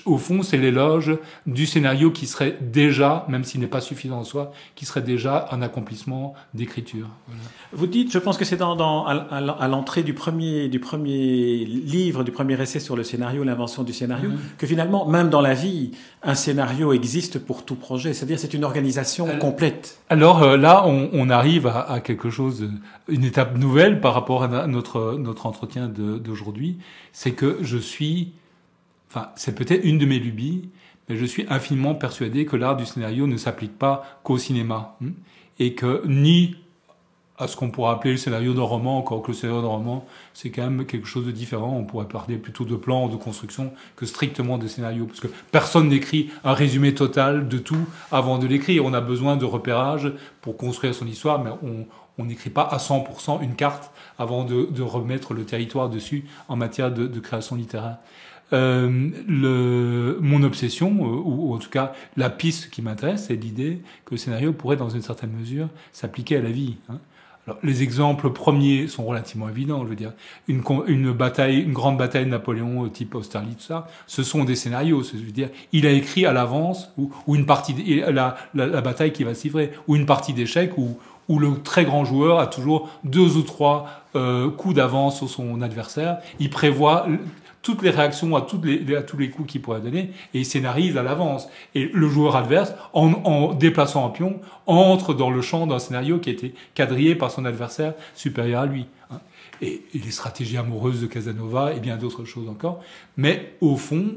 au 0.06 0.18
fond, 0.18 0.44
c'est 0.44 0.58
l'éloge 0.58 1.18
du 1.46 1.66
scénario 1.66 2.12
qui 2.12 2.28
serait 2.28 2.58
déjà, 2.62 3.26
même 3.30 3.44
s'il 3.44 3.62
n'est 3.62 3.68
pas 3.68 3.82
suffisant 3.82 4.20
en 4.20 4.24
soi, 4.24 4.52
qui 4.76 4.86
serait 4.86 5.02
déjà 5.02 5.48
un 5.52 5.62
accomplissement 5.62 6.34
d'écriture. 6.54 7.08
Voilà. 7.28 7.42
Vous 7.74 7.88
dites, 7.88 8.12
je 8.12 8.20
pense 8.20 8.38
que 8.38 8.46
c'est 8.46 8.58
dans, 8.58 8.76
dans, 8.76 9.06
à, 9.06 9.68
l'entrée 9.68 10.04
du 10.04 10.14
premier, 10.14 10.70
du 10.70 10.80
premier 10.80 11.66
livre, 11.66 12.24
du 12.24 12.32
premier 12.32 12.60
essai 12.62 12.80
sur 12.80 12.96
le 12.96 13.04
scénario, 13.04 13.44
l'invention 13.44 13.84
du 13.84 13.94
scénario, 13.94 14.30
mmh. 14.30 14.38
que 14.58 14.68
finalement, 14.68 15.06
même 15.06 15.30
dans 15.30 15.42
la 15.42 15.54
vie, 15.54 15.92
un 16.24 16.36
scénario 16.36 16.94
existe 16.94 17.40
pour 17.40 17.64
tout 17.64 17.76
projet. 17.76 18.14
C'est-à-dire, 18.14 18.40
c'est 18.40 18.54
une 18.54 18.64
organisation 18.64 19.26
alors, 19.26 19.40
complète. 19.40 20.00
Alors 20.10 20.44
euh, 20.44 20.58
là, 20.58 20.84
on, 20.86 21.10
on 21.14 21.30
arrive 21.30 21.68
à, 21.68 21.82
à, 21.92 22.00
quelque 22.00 22.30
chose, 22.30 22.70
une 23.08 23.24
étape 23.24 23.58
nouvelle 23.58 24.02
par 24.02 24.14
rapport 24.14 24.44
à 24.44 24.68
notre, 24.68 25.16
notre 25.18 25.46
entretien 25.46 25.88
d'aujourd'hui. 25.88 26.78
C'est 27.12 27.32
que 27.32 27.58
je 27.62 27.78
suis, 27.78 28.34
enfin, 29.10 29.30
c'est 29.36 29.56
peut-être 29.56 29.84
une 29.84 29.98
de 29.98 30.06
mes 30.06 30.20
lubies, 30.20 30.70
mais 31.10 31.18
je 31.18 31.26
suis 31.26 31.46
infiniment 31.50 31.96
persuadé 31.96 32.46
que 32.46 32.56
l'art 32.56 32.76
du 32.76 32.86
scénario 32.86 33.28
ne 33.28 33.38
s'applique 33.38 33.78
pas 33.78 34.20
qu'au 34.24 34.38
cinéma. 34.38 34.98
Hein, 35.04 35.12
et 35.60 35.74
que 35.74 36.04
ni 36.06 36.56
à 37.38 37.48
ce 37.48 37.56
qu'on 37.56 37.70
pourrait 37.70 37.92
appeler 37.92 38.12
le 38.14 38.18
scénario 38.18 38.54
d'un 38.54 38.64
roman, 38.64 38.98
encore 38.98 39.22
que 39.22 39.28
le 39.28 39.38
scénario 39.38 39.62
d'un 39.62 39.68
roman, 39.68 40.06
c'est 40.34 40.50
quand 40.50 40.64
même 40.64 40.86
quelque 40.86 41.08
chose 41.08 41.26
de 41.26 41.32
différent. 41.32 41.76
On 41.78 41.84
pourrait 41.84 42.08
parler 42.08 42.38
plutôt 42.38 42.66
de 42.66 42.76
plan, 42.76 43.08
de 43.10 43.16
construction, 43.16 43.74
que 43.96 44.06
strictement 44.06 44.58
de 44.58 44.68
scénario. 44.68 45.06
Parce 45.06 45.20
que 45.20 45.28
personne 45.52 45.90
n'écrit 45.90 46.32
un 46.44 46.54
résumé 46.54 46.96
total 46.96 47.48
de 47.48 47.58
tout 47.60 47.88
avant 48.12 48.40
de 48.40 48.48
l'écrire. 48.48 48.86
On 48.86 48.94
a 48.94 49.02
besoin 49.02 49.38
de 49.38 49.46
repérage 49.46 50.12
pour 50.42 50.58
construire 50.58 50.96
son 50.96 51.06
histoire, 51.06 51.44
mais 51.44 51.52
on 51.64 51.86
n'écrit 52.26 52.50
pas 52.50 52.64
à 52.64 52.78
100% 52.78 53.42
une 53.44 53.56
carte 53.56 53.92
avant 54.18 54.44
de, 54.44 54.66
de, 54.66 54.82
remettre 54.82 55.34
le 55.34 55.46
territoire 55.46 55.90
dessus 55.90 56.26
en 56.48 56.56
matière 56.56 56.92
de, 56.92 57.08
de 57.08 57.20
création 57.20 57.56
littéraire. 57.56 57.98
Euh, 58.54 59.10
le, 59.28 60.18
mon 60.22 60.42
obsession, 60.44 60.90
euh, 60.90 61.22
ou, 61.24 61.50
ou, 61.50 61.54
en 61.54 61.58
tout 61.58 61.70
cas 61.70 61.92
la 62.16 62.30
piste 62.30 62.70
qui 62.70 62.82
m'intéresse, 62.82 63.26
c'est 63.28 63.36
l'idée 63.36 63.82
que 64.06 64.12
le 64.12 64.18
scénario 64.18 64.54
pourrait, 64.54 64.78
dans 64.78 64.90
une 64.90 65.02
certaine 65.02 65.32
mesure, 65.32 65.68
s'appliquer 65.92 66.38
à 66.38 66.42
la 66.42 66.52
vie. 66.52 66.78
Hein. 66.90 67.00
Alors, 67.46 67.60
les 67.64 67.82
exemples 67.82 68.32
premiers 68.32 68.88
sont 68.88 69.06
relativement 69.06 69.48
évidents. 69.48 69.84
Je 69.84 69.90
veux 69.90 69.96
dire, 69.96 70.12
une, 70.50 70.62
une 70.88 71.14
bataille, 71.14 71.62
une 71.62 71.72
grande 71.72 71.98
bataille 71.98 72.26
de 72.26 72.30
Napoléon, 72.30 72.86
euh, 72.86 72.90
type 72.90 73.16
Austerlitz, 73.16 73.58
tout 73.58 73.64
ça, 73.64 73.88
ce 74.06 74.24
sont 74.24 74.44
des 74.44 74.56
scénarios. 74.56 75.04
Je 75.04 75.18
veux 75.18 75.32
dire, 75.32 75.50
il 75.72 75.86
a 75.86 75.92
écrit 75.92 76.26
à 76.26 76.34
l'avance 76.34 76.92
ou, 76.98 77.12
ou, 77.26 77.36
une 77.36 77.46
partie, 77.46 78.02
la, 78.02 78.38
la, 78.54 78.68
la, 78.68 78.82
bataille 78.82 79.14
qui 79.14 79.24
va 79.24 79.34
se 79.34 79.44
livrer, 79.44 79.72
ou 79.88 79.96
une 79.96 80.06
partie 80.06 80.34
d'échecs 80.34 80.78
où, 80.78 80.98
où 81.30 81.40
le 81.40 81.62
très 81.62 81.86
grand 81.86 82.06
joueur 82.06 82.40
a 82.40 82.48
toujours 82.48 82.90
deux 83.04 83.38
ou 83.38 83.42
trois 83.42 83.88
euh, 84.16 84.50
coups 84.50 84.76
d'avance 84.76 85.18
sur 85.18 85.30
son 85.30 85.62
adversaire. 85.62 86.20
Il 86.40 86.50
prévoit 86.50 87.08
toutes 87.62 87.82
les 87.82 87.90
réactions 87.90 88.36
à, 88.36 88.42
tous 88.42 88.62
les 88.62 89.30
coups 89.30 89.52
qu'il 89.52 89.62
pourrait 89.62 89.82
donner 89.82 90.12
et 90.34 90.40
il 90.40 90.46
scénarise 90.46 90.98
à 90.98 91.04
l'avance. 91.04 91.50
Et 91.76 91.90
le 91.94 92.08
joueur 92.08 92.36
adverse, 92.38 92.74
en, 92.94 93.12
en, 93.26 93.54
déplaçant 93.54 94.06
un 94.06 94.10
pion, 94.10 94.40
entre 94.68 95.14
dans 95.14 95.30
le 95.30 95.42
champ 95.42 95.68
d'un 95.68 95.80
scénario 95.80 96.20
qui 96.20 96.30
a 96.30 96.34
été 96.34 96.54
quadrillé 96.76 97.16
par 97.16 97.30
son 97.30 97.44
adversaire 97.44 97.94
supérieur 98.16 98.62
à 98.62 98.66
lui. 98.66 98.86
Hein. 99.12 99.20
Et, 99.62 99.82
et, 99.94 100.00
les 100.00 100.12
stratégies 100.12 100.58
amoureuses 100.58 101.02
de 101.02 101.08
Casanova 101.08 101.74
et 101.74 101.80
bien 101.80 101.98
d'autres 101.98 102.24
choses 102.24 102.48
encore. 102.48 102.82
Mais 103.18 103.54
au 103.60 103.76
fond, 103.76 104.16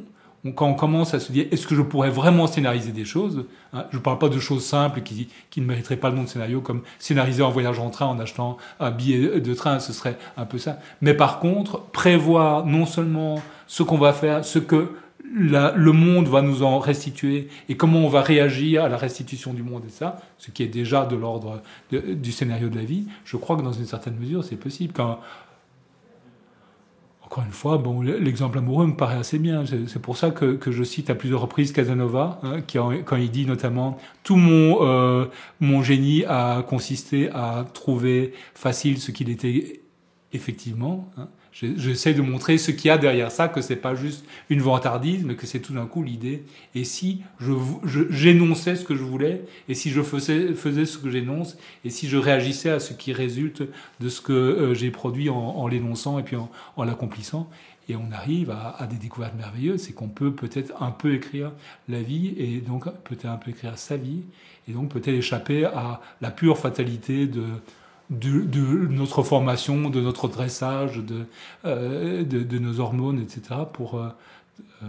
quand 0.55 0.69
on 0.69 0.75
commence 0.75 1.13
à 1.15 1.21
se 1.21 1.33
dire 1.33 1.47
est-ce 1.51 1.67
que 1.67 1.75
je 1.75 1.83
pourrais 1.83 2.11
vraiment 2.11 2.47
scénariser 2.47 2.93
des 2.93 3.05
choses 3.05 3.45
hein, 3.73 3.87
Je 3.91 3.99
ne 3.99 4.03
parle 4.03 4.19
pas 4.19 4.29
de 4.29 4.39
choses 4.39 4.65
simples 4.65 5.03
qui, 5.03 5.29
qui 5.51 5.61
ne 5.61 5.67
mériteraient 5.67 5.97
pas 5.97 6.11
le 6.11 6.17
nom 6.17 6.23
de 6.23 6.29
scénario, 6.29 6.61
comme 6.61 6.83
scénariser 6.99 7.43
en 7.43 7.51
voyage 7.51 7.79
en 7.79 7.91
train 7.91 8.07
en 8.07 8.19
achetant 8.19 8.57
un 8.79 8.91
billet 8.91 9.41
de 9.41 9.55
train, 9.55 9.81
ce 9.81 9.93
serait 9.93 10.17
un 10.37 10.47
peu 10.47 10.59
ça. 10.59 10.79
Mais 11.01 11.15
par 11.15 11.41
contre, 11.41 11.81
prévoir 11.93 12.65
non 12.65 12.87
seulement 12.87 13.43
ce 13.67 13.83
qu'on 13.83 13.99
va 13.99 14.13
faire, 14.13 14.45
ce 14.45 14.59
que 14.59 14.93
le 15.33 15.93
monde 15.93 16.27
va 16.27 16.43
nous 16.43 16.63
en 16.63 16.79
restituer 16.79 17.49
et 17.69 17.77
comment 17.77 18.01
on 18.01 18.09
va 18.09 18.23
réagir 18.23 18.85
à 18.85 18.89
la 18.89 18.97
restitution 18.97 19.53
du 19.53 19.63
monde 19.63 19.85
et 19.87 19.91
ça, 19.91 20.21
ce 20.39 20.51
qui 20.51 20.63
est 20.63 20.69
déjà 20.69 21.05
de 21.07 21.15
l'ordre 21.15 21.61
du 21.93 22.33
scénario 22.33 22.69
de 22.69 22.77
la 22.77 22.85
vie, 22.85 23.07
je 23.25 23.37
crois 23.37 23.57
que 23.57 23.63
dans 23.63 23.73
une 23.73 23.87
certaine 23.87 24.17
mesure 24.17 24.43
c'est 24.43 24.57
possible. 24.57 24.93
Encore 27.31 27.45
une 27.45 27.53
fois, 27.53 27.79
bon, 27.79 28.01
l'exemple 28.01 28.59
amoureux 28.59 28.87
me 28.87 28.97
paraît 28.97 29.15
assez 29.15 29.39
bien. 29.39 29.63
C'est 29.65 30.03
pour 30.03 30.17
ça 30.17 30.33
que, 30.33 30.59
je 30.67 30.83
cite 30.83 31.11
à 31.11 31.15
plusieurs 31.15 31.41
reprises 31.41 31.71
Casanova, 31.71 32.41
hein, 32.43 32.61
qui 32.61 32.77
quand 32.77 33.17
il 33.17 33.31
dit 33.31 33.47
notamment 33.47 33.99
tout 34.25 34.35
mon 34.35 34.79
euh, 34.81 35.27
mon 35.61 35.81
génie 35.81 36.25
a 36.25 36.63
consisté 36.63 37.31
à 37.31 37.67
trouver 37.73 38.33
facile 38.55 38.99
ce 38.99 39.13
qu'il 39.13 39.31
était 39.31 39.81
effectivement. 40.33 41.09
Hein, 41.17 41.29
J'essaie 41.52 42.14
de 42.14 42.23
montrer 42.23 42.59
ce 42.59 42.71
qu'il 42.71 42.88
y 42.88 42.90
a 42.90 42.99
derrière 42.99 43.33
ça, 43.33 43.49
que 43.49 43.61
c'est 43.61 43.76
pas 43.76 43.97
juste 43.97 44.25
une 44.50 44.61
vantardise, 44.61 45.25
mais 45.25 45.35
que 45.35 45.47
c'est 45.47 45.59
tout 45.59 45.73
d'un 45.73 45.87
coup 45.87 46.02
l'idée. 46.02 46.45
Et 46.76 46.85
si 46.85 47.23
je 47.40 47.52
j'énonçais 48.09 48.76
ce 48.76 48.85
que 48.85 48.95
je 48.95 49.02
voulais, 49.02 49.42
et 49.69 49.75
si 49.75 49.90
je 49.90 50.00
faisais, 50.00 50.54
faisais 50.54 50.87
ce 50.87 50.97
que 50.99 51.11
j'énonce, 51.11 51.57
et 51.85 51.90
si 51.90 52.09
je 52.09 52.16
réagissais 52.16 52.71
à 52.71 52.78
ce 52.78 52.92
qui 52.92 53.12
résulte 53.12 53.62
de 53.99 54.09
ce 54.09 54.21
que 54.21 54.33
euh, 54.33 54.75
j'ai 54.75 54.90
produit 54.90 55.28
en, 55.28 55.66
l'énonçant 55.66 56.19
et 56.19 56.23
puis 56.23 56.37
en, 56.37 56.50
en 56.76 56.85
l'accomplissant, 56.85 57.50
et 57.88 57.97
on 57.97 58.12
arrive 58.12 58.52
à, 58.52 58.76
à 58.78 58.87
des 58.87 58.97
découvertes 58.97 59.35
merveilleuses, 59.35 59.80
c'est 59.83 59.92
qu'on 59.92 60.09
peut 60.09 60.33
peut-être 60.33 60.80
un 60.80 60.92
peu 60.92 61.14
écrire 61.14 61.50
la 61.88 62.00
vie, 62.00 62.33
et 62.38 62.61
donc 62.61 62.85
peut-être 63.04 63.26
un 63.26 63.37
peu 63.37 63.50
écrire 63.50 63.76
sa 63.76 63.97
vie, 63.97 64.23
et 64.69 64.73
donc 64.73 64.90
peut-être 64.90 65.09
échapper 65.09 65.64
à 65.64 66.00
la 66.21 66.30
pure 66.30 66.59
fatalité 66.59 67.26
de 67.26 67.45
de, 68.11 68.40
de, 68.40 68.88
notre 68.88 69.23
formation, 69.23 69.88
de 69.88 70.00
notre 70.00 70.29
dressage, 70.29 70.97
de, 70.99 71.25
euh, 71.64 72.25
de, 72.25 72.43
de 72.43 72.59
nos 72.59 72.81
hormones, 72.81 73.21
etc., 73.21 73.61
pour 73.73 73.95
euh, 73.95 74.09
euh, 74.83 74.87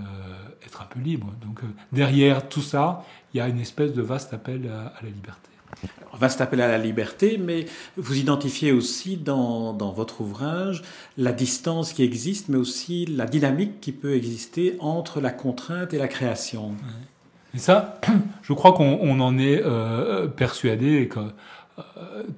être 0.65 0.81
un 0.81 0.85
peu 0.85 0.99
libre. 0.99 1.27
Donc 1.45 1.63
euh, 1.63 1.67
derrière 1.91 2.49
tout 2.49 2.61
ça, 2.61 3.05
il 3.33 3.37
y 3.37 3.41
a 3.41 3.47
une 3.47 3.59
espèce 3.59 3.93
de 3.93 4.01
vaste 4.01 4.33
appel 4.33 4.69
à, 4.69 4.87
à 4.87 5.03
la 5.03 5.09
liberté. 5.09 5.49
Alors, 6.01 6.17
vaste 6.17 6.41
appel 6.41 6.61
à 6.61 6.67
la 6.67 6.77
liberté, 6.77 7.37
mais 7.37 7.65
vous 7.95 8.17
identifiez 8.17 8.71
aussi 8.71 9.17
dans, 9.17 9.71
dans, 9.73 9.91
votre 9.91 10.21
ouvrage 10.21 10.81
la 11.17 11.31
distance 11.31 11.93
qui 11.93 12.03
existe, 12.03 12.49
mais 12.49 12.57
aussi 12.57 13.05
la 13.05 13.25
dynamique 13.25 13.79
qui 13.79 13.91
peut 13.91 14.15
exister 14.15 14.75
entre 14.79 15.21
la 15.21 15.31
contrainte 15.31 15.93
et 15.93 15.97
la 15.97 16.07
création. 16.07 16.73
Et 17.53 17.57
ça, 17.57 18.01
je 18.41 18.53
crois 18.53 18.73
qu'on 18.73 19.19
en 19.19 19.37
est 19.37 19.63
persuadé 20.35 21.07
que 21.07 21.19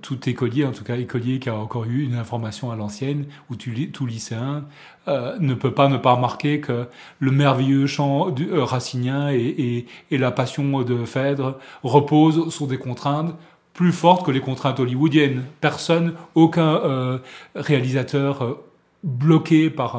tout 0.01 0.29
écolier, 0.29 0.65
en 0.65 0.71
tout 0.71 0.83
cas 0.83 0.95
écolier 0.95 1.39
qui 1.39 1.49
a 1.49 1.55
encore 1.55 1.85
eu 1.85 2.03
une 2.03 2.15
information 2.15 2.71
à 2.71 2.75
l'ancienne, 2.75 3.25
ou 3.49 3.55
tout 3.55 4.05
lycéen, 4.05 4.65
euh, 5.07 5.35
ne 5.39 5.53
peut 5.53 5.73
pas 5.73 5.89
ne 5.89 5.97
pas 5.97 6.13
remarquer 6.13 6.59
que 6.59 6.87
le 7.19 7.31
merveilleux 7.31 7.87
chant 7.87 8.29
du, 8.29 8.49
euh, 8.49 8.63
racinien 8.63 9.29
et, 9.31 9.85
la 10.11 10.31
passion 10.31 10.81
de 10.83 11.05
Phèdre 11.05 11.57
reposent 11.83 12.53
sur 12.53 12.67
des 12.67 12.77
contraintes 12.77 13.35
plus 13.73 13.91
fortes 13.91 14.25
que 14.25 14.31
les 14.31 14.39
contraintes 14.39 14.79
hollywoodiennes. 14.79 15.43
Personne, 15.59 16.13
aucun 16.35 16.75
euh, 16.75 17.17
réalisateur 17.55 18.43
euh, 18.43 18.63
bloqué 19.03 19.69
par 19.69 19.95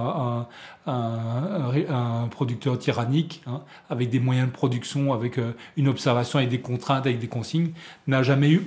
un, 0.86 2.28
producteur 2.30 2.78
tyrannique, 2.78 3.42
hein, 3.46 3.62
avec 3.90 4.10
des 4.10 4.20
moyens 4.20 4.48
de 4.48 4.52
production, 4.52 5.12
avec 5.12 5.38
euh, 5.38 5.52
une 5.76 5.88
observation, 5.88 6.38
avec 6.38 6.50
des 6.50 6.60
contraintes, 6.60 7.06
avec 7.06 7.18
des 7.18 7.28
consignes, 7.28 7.72
n'a 8.06 8.22
jamais 8.22 8.50
eu 8.50 8.66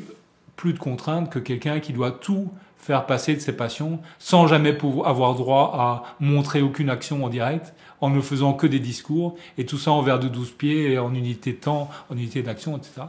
plus 0.58 0.74
de 0.74 0.80
contraintes 0.80 1.30
que 1.30 1.40
quelqu'un 1.40 1.80
qui 1.80 1.94
doit 1.94 2.12
tout 2.12 2.52
faire 2.78 3.06
passer 3.06 3.36
de 3.36 3.40
ses 3.40 3.56
passions 3.56 4.00
sans 4.20 4.48
jamais 4.48 4.74
pouvoir 4.74 5.10
avoir 5.10 5.36
droit 5.36 5.72
à 5.76 6.16
montrer 6.20 6.62
aucune 6.62 6.90
action 6.90 7.24
en 7.24 7.30
direct, 7.30 7.74
en 8.02 8.10
ne 8.10 8.22
faisant 8.22 8.54
que 8.54 8.68
des 8.68 8.80
discours, 8.80 9.36
et 9.58 9.66
tout 9.66 9.78
ça 9.78 9.92
en 9.92 10.02
verre 10.02 10.20
de 10.20 10.28
12 10.28 10.52
pieds, 10.52 10.92
et 10.92 11.00
en 11.00 11.14
unité 11.14 11.54
de 11.54 11.58
temps, 11.58 11.90
en 12.10 12.16
unité 12.16 12.44
d'action, 12.44 12.78
etc. 12.78 13.04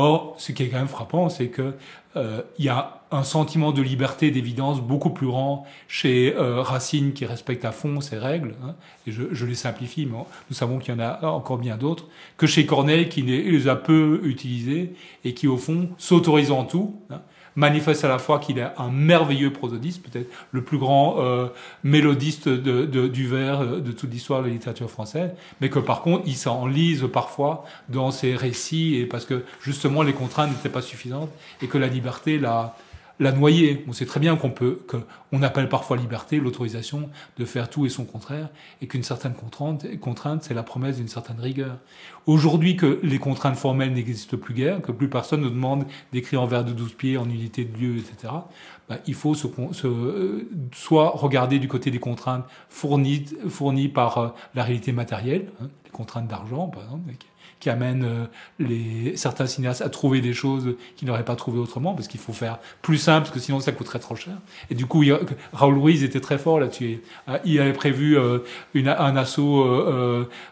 Or, 0.00 0.36
ce 0.38 0.52
qui 0.52 0.62
est 0.62 0.68
quand 0.68 0.78
même 0.78 0.86
frappant, 0.86 1.28
c'est 1.28 1.48
que 1.48 1.74
euh, 2.14 2.40
y 2.56 2.68
a 2.68 3.00
un 3.10 3.24
sentiment 3.24 3.72
de 3.72 3.82
liberté, 3.82 4.30
d'évidence 4.30 4.80
beaucoup 4.80 5.10
plus 5.10 5.26
grand 5.26 5.66
chez 5.88 6.36
euh, 6.36 6.62
Racine 6.62 7.12
qui 7.12 7.26
respecte 7.26 7.64
à 7.64 7.72
fond 7.72 8.00
ses 8.00 8.16
règles, 8.16 8.54
hein, 8.62 8.76
et 9.08 9.10
je, 9.10 9.44
les 9.44 9.56
simplifie, 9.56 10.06
mais 10.06 10.18
nous 10.50 10.54
savons 10.54 10.78
qu'il 10.78 10.94
y 10.94 10.96
en 10.96 11.00
a 11.00 11.26
encore 11.26 11.58
bien 11.58 11.76
d'autres, 11.76 12.06
que 12.36 12.46
chez 12.46 12.64
Corneille 12.64 13.08
qui 13.08 13.22
les 13.22 13.66
a 13.66 13.74
peu 13.74 14.20
utilisés 14.22 14.94
et 15.24 15.34
qui 15.34 15.48
au 15.48 15.56
fond 15.56 15.88
s'autorise 15.98 16.52
en 16.52 16.64
tout. 16.64 16.94
Hein, 17.10 17.20
manifeste 17.58 18.04
à 18.04 18.08
la 18.08 18.18
fois 18.18 18.38
qu'il 18.38 18.58
est 18.58 18.68
un 18.78 18.88
merveilleux 18.88 19.52
prosodiste, 19.52 20.02
peut-être 20.04 20.30
le 20.52 20.62
plus 20.62 20.78
grand 20.78 21.16
euh, 21.18 21.48
mélodiste 21.82 22.48
de, 22.48 22.86
de, 22.86 23.08
du 23.08 23.26
vers 23.26 23.62
euh, 23.62 23.80
de 23.80 23.90
toute 23.90 24.12
l'histoire 24.12 24.42
de 24.42 24.46
la 24.46 24.52
littérature 24.52 24.88
française, 24.88 25.32
mais 25.60 25.68
que 25.68 25.80
par 25.80 26.02
contre, 26.02 26.22
il 26.26 26.36
s'enlise 26.36 27.08
parfois 27.12 27.64
dans 27.88 28.12
ses 28.12 28.36
récits, 28.36 28.94
et 28.94 29.06
parce 29.06 29.24
que 29.24 29.42
justement 29.60 30.02
les 30.02 30.12
contraintes 30.12 30.50
n'étaient 30.50 30.68
pas 30.68 30.82
suffisantes, 30.82 31.30
et 31.60 31.66
que 31.66 31.78
la 31.78 31.88
liberté 31.88 32.38
l'a 32.38 32.76
la 33.20 33.32
noyer. 33.32 33.84
On 33.88 33.92
sait 33.92 34.06
très 34.06 34.20
bien 34.20 34.36
qu'on 34.36 34.50
peut, 34.50 34.80
qu'on 35.30 35.42
appelle 35.42 35.68
parfois 35.68 35.96
liberté 35.96 36.38
l'autorisation 36.38 37.08
de 37.38 37.44
faire 37.44 37.68
tout 37.68 37.86
et 37.86 37.88
son 37.88 38.04
contraire, 38.04 38.48
et 38.80 38.86
qu'une 38.86 39.02
certaine 39.02 39.34
contrainte, 39.34 39.86
contrainte 40.00 40.42
c'est 40.44 40.54
la 40.54 40.62
promesse 40.62 40.96
d'une 40.96 41.08
certaine 41.08 41.40
rigueur. 41.40 41.78
Aujourd'hui 42.26 42.76
que 42.76 43.00
les 43.02 43.18
contraintes 43.18 43.56
formelles 43.56 43.92
n'existent 43.92 44.36
plus 44.36 44.54
guère, 44.54 44.82
que 44.82 44.92
plus 44.92 45.08
personne 45.08 45.40
ne 45.40 45.48
demande 45.48 45.86
d'écrire 46.12 46.42
en 46.42 46.46
vers 46.46 46.64
de 46.64 46.72
douze 46.72 46.92
pieds, 46.92 47.16
en 47.16 47.28
unité 47.28 47.64
de 47.64 47.76
lieu, 47.76 47.96
etc., 47.98 48.32
bah, 48.88 48.96
il 49.06 49.14
faut 49.14 49.34
se, 49.34 49.46
se, 49.72 50.46
soit 50.72 51.10
regarder 51.10 51.58
du 51.58 51.68
côté 51.68 51.90
des 51.90 51.98
contraintes 51.98 52.44
fournies, 52.70 53.26
fournies 53.48 53.88
par 53.88 54.18
euh, 54.18 54.28
la 54.54 54.64
réalité 54.64 54.92
matérielle, 54.92 55.50
hein, 55.60 55.68
les 55.84 55.90
contraintes 55.90 56.26
d'argent, 56.26 56.68
par 56.68 56.84
exemple, 56.84 57.10
qui 57.60 57.70
amène 57.70 58.04
euh, 58.04 58.24
les, 58.58 59.16
certains 59.16 59.46
cinéastes 59.46 59.82
à 59.82 59.88
trouver 59.88 60.20
des 60.20 60.32
choses 60.32 60.74
qu'ils 60.96 61.08
n'auraient 61.08 61.24
pas 61.24 61.36
trouvées 61.36 61.58
autrement, 61.58 61.94
parce 61.94 62.08
qu'il 62.08 62.20
faut 62.20 62.32
faire 62.32 62.58
plus 62.82 62.98
simple, 62.98 63.26
parce 63.26 63.34
que 63.34 63.40
sinon 63.40 63.60
ça 63.60 63.72
coûterait 63.72 63.98
trop 63.98 64.16
cher. 64.16 64.34
Et 64.70 64.74
du 64.74 64.86
coup, 64.86 65.04
Raoul 65.52 65.78
Ruiz 65.78 66.04
était 66.04 66.20
très 66.20 66.38
fort 66.38 66.60
là-dessus. 66.60 67.00
Euh, 67.28 67.38
il 67.44 67.60
avait 67.60 67.72
prévu 67.72 68.16
euh, 68.16 68.38
une, 68.74 68.88
un 68.88 69.16
assaut 69.16 69.64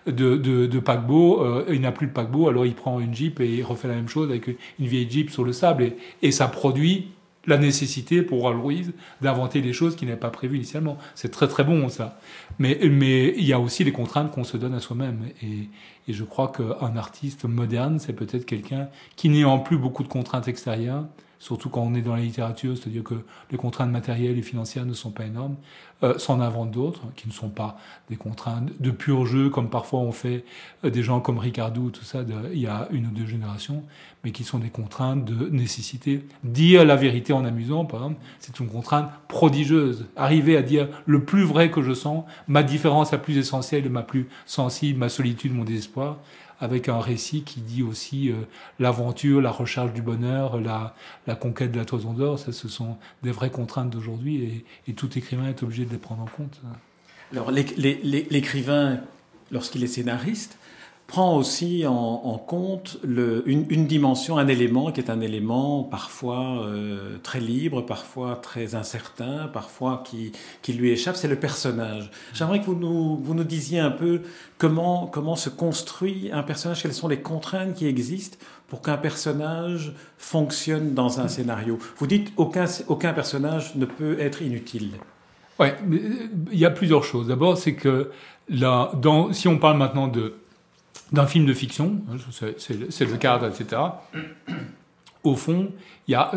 de, 0.06 0.36
de, 0.36 0.66
de 0.66 0.78
paquebot, 0.78 1.64
il 1.70 1.80
n'a 1.80 1.92
plus 1.92 2.06
de 2.06 2.12
paquebot, 2.12 2.48
alors 2.48 2.66
il 2.66 2.74
prend 2.74 3.00
une 3.00 3.14
Jeep 3.14 3.40
et 3.40 3.48
il 3.56 3.62
refait 3.62 3.88
la 3.88 3.94
même 3.94 4.08
chose 4.08 4.30
avec 4.30 4.48
une 4.48 4.86
vieille 4.86 5.08
Jeep 5.10 5.30
sur 5.30 5.44
le 5.44 5.52
sable, 5.52 5.84
et, 5.84 5.96
et 6.22 6.32
ça 6.32 6.48
produit 6.48 7.08
la 7.46 7.58
nécessité 7.58 8.22
pour 8.22 8.48
Ruiz 8.48 8.92
d'inventer 9.20 9.60
des 9.62 9.72
choses 9.72 9.96
qu'il 9.96 10.08
n'avait 10.08 10.20
pas 10.20 10.30
prévues 10.30 10.56
initialement. 10.56 10.98
C'est 11.14 11.30
très 11.30 11.48
très 11.48 11.64
bon 11.64 11.88
ça. 11.88 12.18
Mais, 12.58 12.78
mais 12.90 13.34
il 13.36 13.44
y 13.44 13.52
a 13.52 13.60
aussi 13.60 13.84
les 13.84 13.92
contraintes 13.92 14.30
qu'on 14.32 14.44
se 14.44 14.56
donne 14.56 14.74
à 14.74 14.80
soi-même. 14.80 15.24
Et, 15.42 15.68
et 16.08 16.12
je 16.12 16.24
crois 16.24 16.52
qu'un 16.52 16.96
artiste 16.96 17.44
moderne, 17.44 17.98
c'est 17.98 18.12
peut-être 18.12 18.46
quelqu'un 18.46 18.88
qui 19.16 19.28
n'ayant 19.28 19.58
plus 19.58 19.78
beaucoup 19.78 20.02
de 20.02 20.08
contraintes 20.08 20.48
extérieures, 20.48 21.04
surtout 21.38 21.68
quand 21.68 21.82
on 21.82 21.94
est 21.94 22.02
dans 22.02 22.14
la 22.14 22.22
littérature, 22.22 22.76
c'est-à-dire 22.76 23.04
que 23.04 23.14
les 23.50 23.58
contraintes 23.58 23.90
matérielles 23.90 24.38
et 24.38 24.42
financières 24.42 24.86
ne 24.86 24.94
sont 24.94 25.10
pas 25.10 25.24
énormes, 25.24 25.56
euh, 26.02 26.18
s'en 26.18 26.40
inventent 26.40 26.72
d'autres, 26.72 27.02
qui 27.16 27.26
ne 27.26 27.32
sont 27.32 27.48
pas 27.48 27.78
des 28.10 28.16
contraintes 28.16 28.70
de 28.80 28.90
pur 28.90 29.24
jeu, 29.24 29.48
comme 29.48 29.70
parfois 29.70 30.00
on 30.00 30.12
fait 30.12 30.44
euh, 30.84 30.90
des 30.90 31.02
gens 31.02 31.20
comme 31.20 31.38
Ricardou, 31.38 31.90
tout 31.90 32.04
ça, 32.04 32.22
il 32.52 32.58
y 32.58 32.66
a 32.66 32.86
une 32.90 33.06
ou 33.06 33.10
deux 33.10 33.26
générations, 33.26 33.82
mais 34.22 34.30
qui 34.30 34.44
sont 34.44 34.58
des 34.58 34.68
contraintes 34.68 35.24
de 35.24 35.48
nécessité. 35.48 36.26
Dire 36.44 36.84
la 36.84 36.96
vérité 36.96 37.32
en 37.32 37.44
amusant, 37.44 37.84
par 37.84 38.00
exemple, 38.00 38.20
c'est 38.40 38.60
une 38.60 38.68
contrainte 38.68 39.10
prodigieuse. 39.28 40.06
Arriver 40.16 40.56
à 40.56 40.62
dire 40.62 40.88
le 41.06 41.24
plus 41.24 41.44
vrai 41.44 41.70
que 41.70 41.82
je 41.82 41.94
sens, 41.94 42.24
ma 42.46 42.62
différence 42.62 43.12
la 43.12 43.18
plus 43.18 43.38
essentielle, 43.38 43.88
ma 43.88 44.02
plus 44.02 44.28
sensible, 44.44 44.98
ma 44.98 45.08
solitude, 45.08 45.54
mon 45.54 45.64
désespoir, 45.64 46.18
avec 46.60 46.88
un 46.88 47.00
récit 47.00 47.42
qui 47.42 47.60
dit 47.60 47.82
aussi 47.82 48.30
euh, 48.30 48.34
l'aventure, 48.78 49.40
la 49.40 49.50
recherche 49.50 49.92
du 49.92 50.02
bonheur, 50.02 50.60
la, 50.60 50.94
conquête 51.36 51.72
de 51.72 51.78
la 51.78 51.84
toison 51.84 52.12
d'or. 52.12 52.38
Ça, 52.38 52.52
ce 52.52 52.68
sont 52.68 52.96
des 53.22 53.30
vraies 53.30 53.50
contraintes 53.50 53.90
d'aujourd'hui 53.90 54.42
et, 54.44 54.64
et, 54.88 54.94
tout 54.94 55.16
écrivain 55.18 55.48
est 55.48 55.62
obligé 55.62 55.84
de 55.84 55.90
les 55.90 55.98
prendre 55.98 56.22
en 56.22 56.26
compte. 56.26 56.60
Alors 57.32 57.50
l'écrivain, 57.50 59.00
lorsqu'il 59.50 59.82
est 59.84 59.88
scénariste, 59.88 60.58
prend 61.06 61.36
aussi 61.36 61.84
en, 61.86 62.42
compte 62.46 62.98
une, 63.04 63.86
dimension, 63.86 64.38
un 64.38 64.48
élément 64.48 64.90
qui 64.90 65.00
est 65.00 65.10
un 65.10 65.20
élément 65.20 65.84
parfois 65.84 66.64
euh, 66.64 67.18
très 67.22 67.38
libre, 67.38 67.82
parfois 67.82 68.36
très 68.36 68.74
incertain, 68.74 69.48
parfois 69.52 70.02
qui, 70.04 70.32
qui 70.62 70.72
lui 70.72 70.90
échappe, 70.90 71.14
c'est 71.14 71.28
le 71.28 71.36
personnage. 71.36 72.10
J'aimerais 72.34 72.60
que 72.60 72.66
vous 72.66 72.74
nous, 72.74 73.16
vous 73.18 73.34
nous 73.34 73.44
disiez 73.44 73.78
un 73.78 73.92
peu 73.92 74.22
comment, 74.58 75.06
comment 75.06 75.36
se 75.36 75.48
construit 75.48 76.30
un 76.32 76.42
personnage, 76.42 76.82
quelles 76.82 76.94
sont 76.94 77.08
les 77.08 77.20
contraintes 77.20 77.74
qui 77.74 77.86
existent 77.86 78.36
pour 78.66 78.82
qu'un 78.82 78.96
personnage 78.96 79.92
fonctionne 80.18 80.92
dans 80.94 81.20
un 81.20 81.28
scénario. 81.28 81.78
Vous 81.98 82.08
dites 82.08 82.32
aucun, 82.36 82.64
aucun 82.88 83.12
personnage 83.12 83.76
ne 83.76 83.84
peut 83.84 84.18
être 84.18 84.42
inutile. 84.42 84.90
Ouais, 85.60 85.76
il 85.88 86.58
y 86.58 86.66
a 86.66 86.70
plusieurs 86.70 87.04
choses. 87.04 87.28
D'abord, 87.28 87.56
c'est 87.56 87.74
que 87.74 88.10
là, 88.48 88.90
si 89.30 89.46
on 89.46 89.58
parle 89.58 89.78
maintenant 89.78 90.08
de 90.08 90.34
d'un 91.12 91.26
film 91.26 91.46
de 91.46 91.54
fiction, 91.54 92.00
hein, 92.10 92.16
c'est 92.58 93.04
le 93.04 93.16
cadre, 93.16 93.46
etc. 93.46 93.80
Au 95.24 95.34
fond, 95.34 95.72
a 96.14 96.30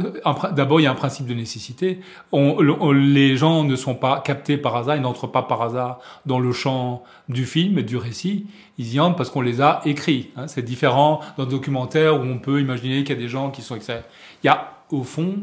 d'abord 0.52 0.80
il 0.80 0.84
y 0.84 0.88
a 0.88 0.92
un 0.92 0.96
principe 0.96 1.28
de 1.28 1.34
nécessité. 1.36 2.00
Les 2.34 3.38
gens 3.38 3.64
ne 3.64 3.76
sont 3.76 3.94
pas 3.94 4.20
captés 4.22 4.58
par 4.58 4.76
hasard, 4.76 4.96
ils 4.96 5.02
n'entrent 5.02 5.28
pas 5.28 5.44
par 5.44 5.62
hasard 5.62 6.00
dans 6.26 6.40
le 6.40 6.52
champ 6.52 7.04
du 7.28 7.46
film 7.46 7.82
du 7.84 7.98
récit. 7.98 8.48
Ils 8.80 8.94
y 8.96 9.00
entrent 9.00 9.16
parce 9.16 9.30
qu'on 9.30 9.42
les 9.42 9.62
a 9.62 9.82
écrits. 9.86 10.32
Hein. 10.36 10.48
C'est 10.48 10.64
différent 10.64 11.22
d'un 11.38 11.46
documentaire 11.46 12.20
où 12.20 12.24
on 12.24 12.40
peut 12.40 12.60
imaginer 12.60 13.04
qu'il 13.04 13.16
y 13.16 13.20
a 13.20 13.22
des 13.22 13.30
gens 13.30 13.52
qui 13.52 13.62
sont 13.62 13.76
extraits. 13.76 14.06
Il 14.44 14.48
y 14.48 14.50
a 14.50 14.74
au 14.92 15.04
fond 15.04 15.36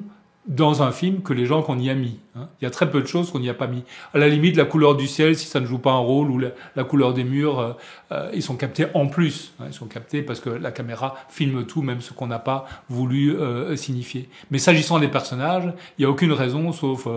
dans 0.46 0.82
un 0.82 0.92
film 0.92 1.22
que 1.22 1.32
les 1.32 1.44
gens 1.44 1.62
qu'on 1.62 1.78
y 1.78 1.90
a 1.90 1.94
mis. 1.94 2.18
Hein. 2.36 2.48
Il 2.60 2.64
y 2.64 2.68
a 2.68 2.70
très 2.70 2.88
peu 2.88 3.00
de 3.00 3.06
choses 3.06 3.30
qu'on 3.30 3.40
n'y 3.40 3.48
a 3.48 3.54
pas 3.54 3.66
mis. 3.66 3.82
À 4.14 4.18
la 4.18 4.28
limite, 4.28 4.56
la 4.56 4.64
couleur 4.64 4.94
du 4.94 5.08
ciel, 5.08 5.36
si 5.36 5.46
ça 5.46 5.58
ne 5.58 5.66
joue 5.66 5.78
pas 5.78 5.90
un 5.90 5.98
rôle, 5.98 6.30
ou 6.30 6.38
la, 6.38 6.84
couleur 6.84 7.14
des 7.14 7.24
murs, 7.24 7.58
euh, 7.58 7.72
euh, 8.12 8.30
ils 8.32 8.42
sont 8.42 8.56
captés 8.56 8.86
en 8.94 9.08
plus. 9.08 9.54
Hein. 9.58 9.64
Ils 9.68 9.74
sont 9.74 9.86
captés 9.86 10.22
parce 10.22 10.40
que 10.40 10.50
la 10.50 10.70
caméra 10.70 11.16
filme 11.28 11.64
tout, 11.66 11.82
même 11.82 12.00
ce 12.00 12.12
qu'on 12.12 12.28
n'a 12.28 12.38
pas 12.38 12.66
voulu 12.88 13.36
euh, 13.36 13.74
signifier. 13.74 14.28
Mais 14.50 14.58
s'agissant 14.58 15.00
des 15.00 15.08
personnages, 15.08 15.72
il 15.98 16.02
n'y 16.02 16.04
a 16.06 16.10
aucune 16.10 16.32
raison, 16.32 16.72
sauf 16.72 17.08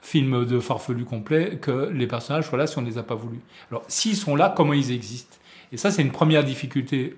film 0.00 0.44
de 0.44 0.60
farfelu 0.60 1.04
complet, 1.04 1.58
que 1.60 1.90
les 1.92 2.06
personnages 2.06 2.48
soient 2.48 2.58
là 2.58 2.66
si 2.66 2.78
on 2.78 2.82
ne 2.82 2.86
les 2.86 2.98
a 2.98 3.02
pas 3.02 3.16
voulu. 3.16 3.40
Alors, 3.70 3.82
s'ils 3.88 4.16
sont 4.16 4.36
là, 4.36 4.52
comment 4.56 4.72
ils 4.72 4.92
existent? 4.92 5.36
Et 5.72 5.76
ça, 5.76 5.90
c'est 5.90 6.02
une 6.02 6.12
première 6.12 6.44
difficulté 6.44 7.16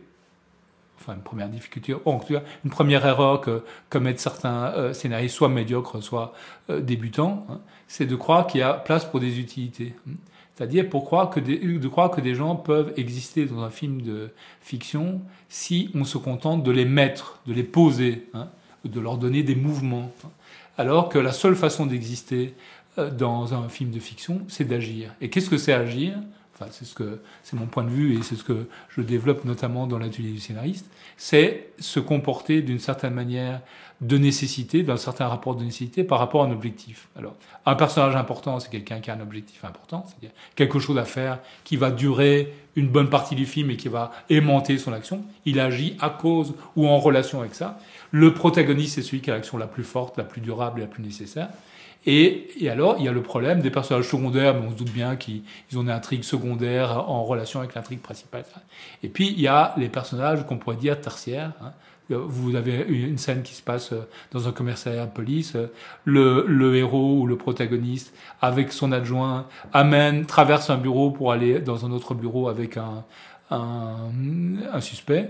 une 1.09 1.23
première 1.23 1.49
difficulté, 1.49 1.95
cas, 1.95 2.43
une 2.65 2.71
première 2.71 3.07
erreur 3.07 3.41
que 3.41 3.63
commettent 3.89 4.21
certains 4.21 4.67
euh, 4.67 4.93
scénaristes, 4.93 5.35
soit 5.35 5.49
médiocres, 5.49 6.03
soit 6.03 6.33
euh, 6.71 6.81
débutants, 6.81 7.47
hein, 7.49 7.61
c'est 7.87 8.07
de 8.07 8.17
croire 8.17 8.47
qu'il 8.47 8.61
y 8.61 8.63
a 8.63 8.75
place 8.75 9.05
pour 9.05 9.21
des 9.21 9.39
utilités. 9.39 9.95
Hein. 10.09 10.13
C'est-à-dire 10.55 10.89
pour 10.89 11.05
croire 11.05 11.31
que 11.31 11.39
des, 11.39 11.57
de 11.57 11.89
croire 11.89 12.11
que 12.11 12.21
des 12.21 12.35
gens 12.35 12.57
peuvent 12.57 12.93
exister 12.97 13.47
dans 13.47 13.63
un 13.63 13.71
film 13.71 14.03
de 14.03 14.31
fiction 14.61 15.21
si 15.49 15.89
on 15.95 16.03
se 16.03 16.19
contente 16.19 16.65
de 16.65 16.73
les 16.73 16.85
mettre, 16.85 17.41
de 17.47 17.53
les 17.53 17.63
poser, 17.63 18.29
hein, 18.35 18.49
de 18.85 19.01
leur 19.01 19.19
donner 19.19 19.45
des 19.45 19.55
mouvements. 19.55 20.11
Alors 20.77 21.09
que 21.09 21.19
la 21.19 21.33
seule 21.33 21.55
façon 21.55 21.87
d'exister 21.87 22.55
euh, 22.99 23.09
dans 23.11 23.55
un 23.55 23.69
film 23.69 23.91
de 23.91 24.01
fiction, 24.01 24.43
c'est 24.49 24.65
d'agir. 24.65 25.15
Et 25.21 25.31
qu'est-ce 25.31 25.49
que 25.49 25.59
c'est 25.59 25.73
agir? 25.73 26.15
C'est 26.71 26.85
ce 26.85 26.95
que 26.95 27.21
c'est 27.43 27.57
mon 27.57 27.67
point 27.67 27.85
de 27.85 27.91
vue 27.91 28.19
et 28.19 28.23
c'est 28.23 28.37
ce 28.37 28.45
que 28.45 28.67
je 28.89 29.01
développe 29.01 29.45
notamment 29.45 29.87
dans 29.87 29.99
l'atelier 29.99 30.33
du 30.33 30.41
scénariste, 30.41 30.87
c'est 31.17 31.71
se 31.79 32.01
comporter 32.01 32.63
d'une 32.63 32.79
certaine 32.79 33.15
manière 33.15 33.61
de 34.01 34.17
nécessité, 34.17 34.83
d'un 34.83 34.97
certain 34.97 35.27
rapport 35.27 35.57
de 35.57 35.65
nécessité 35.65 36.05
par 36.05 36.19
rapport 36.19 36.43
à 36.43 36.47
un 36.47 36.53
objectif. 36.53 37.09
Alors, 37.17 37.35
un 37.67 37.75
personnage 37.75 38.15
important, 38.15 38.61
c'est 38.61 38.71
quelqu'un 38.71 39.01
qui 39.01 39.11
a 39.11 39.15
un 39.15 39.21
objectif 39.21 39.65
important, 39.65 40.05
c'est-à-dire 40.07 40.31
quelque 40.55 40.79
chose 40.79 40.99
à 40.99 41.05
faire 41.05 41.41
qui 41.65 41.77
va 41.77 41.91
durer 41.91 42.53
une 42.77 42.89
bonne 42.89 43.11
partie 43.11 43.35
du 43.35 43.45
film 43.45 43.71
et 43.71 43.77
qui 43.77 43.89
va 43.89 44.13
aimanter 44.31 44.79
son 44.79 44.93
action. 44.93 45.25
Il 45.45 45.59
agit 45.59 45.97
à 46.01 46.11
cause 46.11 46.55
ou 46.77 46.87
en 46.87 46.99
relation 46.99 47.41
avec 47.41 47.55
ça. 47.55 47.81
Le 48.13 48.33
protagoniste, 48.33 48.95
c'est 48.95 49.03
celui 49.03 49.21
qui 49.21 49.31
a 49.31 49.35
l'action 49.35 49.59
la 49.59 49.67
plus 49.67 49.85
forte, 49.85 50.17
la 50.17 50.25
plus 50.25 50.41
durable 50.41 50.81
et 50.81 50.83
la 50.85 50.89
plus 50.89 51.03
nécessaire. 51.03 51.49
Et, 52.11 52.49
et, 52.59 52.71
alors, 52.71 52.97
il 52.99 53.05
y 53.05 53.09
a 53.09 53.13
le 53.13 53.21
problème 53.23 53.61
des 53.61 53.71
personnages 53.71 54.09
secondaires, 54.09 54.55
mais 54.55 54.67
on 54.67 54.71
se 54.71 54.77
doute 54.77 54.91
bien 54.91 55.17
qu'ils 55.17 55.43
ont 55.77 55.83
une 55.83 55.91
intrigue 55.91 56.23
secondaire 56.25 57.07
en 57.07 57.23
relation 57.23 57.61
avec 57.61 57.75
l'intrigue 57.75 58.01
principale. 58.01 58.45
Et 59.03 59.11
puis, 59.11 59.29
il 59.29 59.39
y 59.39 59.47
a 59.47 59.75
les 59.77 59.91
personnages 59.91 60.47
qu'on 60.47 60.57
pourrait 60.57 60.77
dire 60.77 60.99
tertiaires. 60.99 61.53
Hein. 61.61 61.73
Vous 62.09 62.55
avez 62.55 62.87
une 62.89 63.19
scène 63.19 63.43
qui 63.43 63.53
se 63.53 63.61
passe 63.61 63.93
dans 64.33 64.49
un 64.49 64.53
commissariat 64.53 65.05
de 65.05 65.11
police. 65.11 65.55
Le, 66.07 66.47
le, 66.49 66.77
héros 66.77 67.21
ou 67.21 67.27
le 67.27 67.37
protagoniste, 67.37 68.15
avec 68.41 68.73
son 68.73 68.91
adjoint, 68.91 69.47
amène, 69.75 70.25
traverse 70.25 70.71
un 70.71 70.79
bureau 70.79 71.11
pour 71.11 71.31
aller 71.31 71.59
dans 71.59 71.85
un 71.85 71.91
autre 71.91 72.15
bureau 72.15 72.49
avec 72.49 72.79
un, 72.79 73.05
un, 73.51 73.97
un 74.73 74.81
suspect 74.81 75.29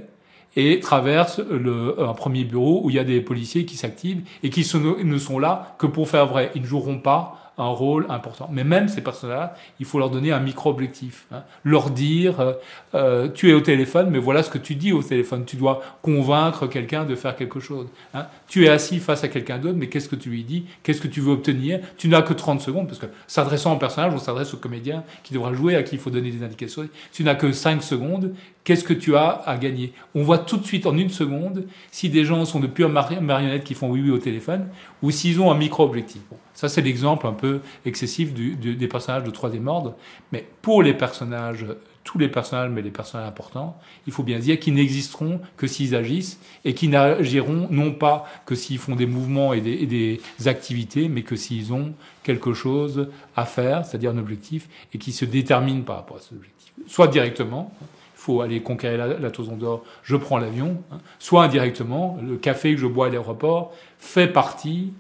et 0.59 0.81
traverse 0.81 1.38
le, 1.38 1.94
un 2.03 2.14
premier 2.14 2.42
bureau 2.42 2.81
où 2.83 2.90
il 2.90 2.97
y 2.97 2.99
a 2.99 3.05
des 3.05 3.21
policiers 3.21 3.64
qui 3.64 3.77
s'activent 3.77 4.23
et 4.42 4.51
qui 4.51 4.68
ne 4.75 5.18
sont 5.18 5.38
là 5.38 5.77
que 5.79 5.87
pour 5.87 6.09
faire 6.09 6.27
vrai. 6.27 6.51
Ils 6.57 6.62
ne 6.62 6.66
joueront 6.66 6.99
pas 6.99 7.48
un 7.59 7.68
rôle 7.68 8.07
important. 8.09 8.49
Mais 8.53 8.64
même 8.64 8.88
ces 8.88 9.01
personnages, 9.03 9.51
il 9.81 9.87
faut 9.87 9.99
leur 9.99 10.11
donner 10.11 10.33
un 10.33 10.40
micro-objectif. 10.40 11.27
Hein. 11.33 11.42
Leur 11.64 11.90
dire, 11.90 12.40
euh, 12.40 12.53
euh, 12.94 13.29
tu 13.29 13.51
es 13.51 13.53
au 13.53 13.61
téléphone, 13.61 14.09
mais 14.11 14.18
voilà 14.18 14.42
ce 14.42 14.51
que 14.51 14.59
tu 14.59 14.75
dis 14.77 14.92
au 14.92 15.03
téléphone. 15.03 15.44
Tu 15.44 15.57
dois 15.57 15.83
convaincre 16.03 16.66
quelqu'un 16.66 17.05
de 17.05 17.14
faire 17.14 17.37
quelque 17.37 17.61
chose. 17.61 17.88
Hein. 18.14 18.27
Tu 18.47 18.64
es 18.64 18.68
assis 18.68 18.99
face 18.99 19.25
à 19.25 19.29
quelqu'un 19.29 19.59
d'autre, 19.59 19.77
mais 19.77 19.88
qu'est-ce 19.88 20.09
que 20.09 20.16
tu 20.16 20.31
lui 20.31 20.44
dis? 20.44 20.66
Qu'est-ce 20.83 21.01
que 21.01 21.09
tu 21.09 21.21
veux 21.21 21.33
obtenir? 21.33 21.81
Tu 21.97 22.09
n'as 22.09 22.23
que 22.23 22.33
30 22.33 22.61
secondes, 22.61 22.87
parce 22.87 23.01
que 23.01 23.07
s'adressant 23.27 23.75
au 23.75 23.79
personnage, 23.79 24.14
on 24.14 24.18
s'adresse 24.18 24.55
au 24.55 24.59
comédien 24.59 25.03
qui 25.25 25.35
devra 25.35 25.53
jouer, 25.53 25.75
à 25.75 25.83
qui 25.83 25.97
il 25.97 26.01
faut 26.01 26.11
donner 26.11 26.31
des 26.31 26.44
indications. 26.44 26.88
Tu 27.12 27.25
n'as 27.25 27.35
que 27.35 27.53
5 27.53 27.83
secondes. 27.83 28.35
Qu'est-ce 28.64 28.85
que 28.85 28.92
tu 28.92 29.16
as 29.16 29.42
à 29.47 29.57
gagner? 29.57 29.94
On 30.14 30.23
voit 30.23 30.38
tout 30.38 30.59
de 30.59 30.64
suite 30.66 30.85
en 30.85 30.97
une 30.97 31.09
seconde 31.09 31.64
si 31.90 32.11
des 32.11 32.25
gens 32.25 32.44
sont 32.44 32.61
de 32.61 32.66
pures 32.66 32.90
marionnettes 32.90 33.64
qui 33.64 33.73
font 33.73 33.88
oui 33.90 34.03
oui 34.03 34.11
au 34.11 34.18
téléphone 34.18 34.68
ou 35.03 35.11
s'ils 35.11 35.40
ont 35.40 35.51
un 35.51 35.55
micro-objectif. 35.55 36.21
Ça, 36.59 36.68
c'est 36.68 36.83
l'exemple 36.83 37.29
un 37.29 37.35
peu 37.35 37.61
excessif 37.87 38.35
des 38.35 38.88
personnages 38.88 39.23
de 39.23 39.31
troisième 39.31 39.68
ordre. 39.68 39.94
Mais 40.33 40.44
pour 40.61 40.83
les 40.83 40.92
personnages, 40.92 41.64
tous 42.03 42.18
les 42.18 42.27
personnages, 42.27 42.68
mais 42.68 42.83
les 42.83 42.90
personnages 42.90 43.29
importants, 43.29 43.79
il 44.09 44.12
faut 44.12 44.25
bien 44.25 44.40
dire 44.40 44.59
qu'ils 44.59 44.75
n'existeront 44.75 45.40
que 45.57 45.68
s'ils 45.68 45.94
agissent 45.94 46.40
et 46.64 46.75
qu'ils 46.75 46.90
n'agiront 46.90 47.68
non 47.71 47.92
pas 47.92 48.27
que 48.44 48.57
s'ils 48.57 48.79
font 48.79 48.97
des 48.97 49.07
mouvements 49.07 49.53
et 49.53 49.61
des, 49.61 49.75
et 49.75 49.87
des 49.87 50.21
activités, 50.47 51.09
mais 51.09 51.23
que 51.23 51.37
s'ils 51.37 51.73
ont 51.73 51.94
quelque 52.25 52.53
chose 52.55 53.09
à 53.37 53.44
faire, 53.44 53.85
c'est-à-dire 53.85 54.11
un 54.11 54.18
objectif, 54.18 54.68
et 54.92 54.99
qui 54.99 55.12
se 55.12 55.25
déterminent 55.25 55.83
par 55.83 55.94
rapport 55.94 56.16
à 56.16 56.21
cet 56.21 56.33
objectif. 56.33 56.73
Soit 56.88 57.07
directement, 57.07 57.73
faut 58.16 58.40
aller 58.40 58.62
conquérir 58.62 58.99
la, 58.99 59.16
la 59.16 59.31
Toison 59.31 59.57
d'Or, 59.57 59.85
je 60.03 60.16
prends 60.16 60.38
l'avion, 60.38 60.83
hein. 60.90 60.99
soit 61.21 61.44
indirectement, 61.44 62.18
le 62.21 62.37
café 62.37 62.75
que 62.75 62.81
je 62.81 62.88
bois 62.88 63.07
à 63.07 63.11
l'aéroport 63.11 63.73
fait 64.01 64.27
partie 64.27 64.92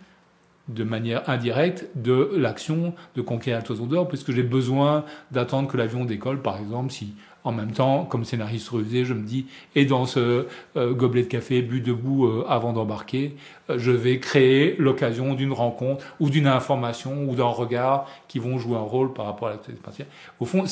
de 0.68 0.84
manière 0.84 1.28
indirecte 1.28 1.86
de 1.94 2.30
l'action 2.36 2.94
de 3.16 3.22
conquérir 3.22 3.58
la 3.58 3.64
Toison 3.64 3.86
d'Or, 3.86 4.08
puisque 4.08 4.32
j'ai 4.32 4.42
besoin 4.42 5.04
d'attendre 5.30 5.68
que 5.68 5.76
l'avion 5.76 6.04
décolle, 6.04 6.42
par 6.42 6.58
exemple, 6.58 6.92
si 6.92 7.14
en 7.44 7.52
même 7.52 7.72
temps, 7.72 8.04
comme 8.04 8.24
scénariste 8.24 8.68
rusé, 8.68 9.04
je 9.04 9.14
me 9.14 9.22
dis, 9.22 9.46
et 9.74 9.86
dans 9.86 10.04
ce 10.04 10.46
euh, 10.76 10.92
gobelet 10.92 11.22
de 11.22 11.28
café 11.28 11.62
bu 11.62 11.80
debout 11.80 12.26
euh, 12.26 12.44
avant 12.48 12.72
d'embarquer, 12.72 13.36
euh, 13.70 13.78
je 13.78 13.90
vais 13.90 14.18
créer 14.18 14.76
l'occasion 14.78 15.34
d'une 15.34 15.52
rencontre 15.52 16.04
ou 16.20 16.28
d'une 16.28 16.46
information 16.46 17.24
ou 17.24 17.34
d'un 17.34 17.44
regard 17.44 18.06
qui 18.26 18.38
vont 18.38 18.58
jouer 18.58 18.76
un 18.76 18.80
rôle 18.80 19.14
par 19.14 19.24
rapport 19.24 19.48
à 19.48 19.52
la 19.52 19.76
spatiale. 19.76 20.08
Au 20.40 20.44
fond, 20.44 20.64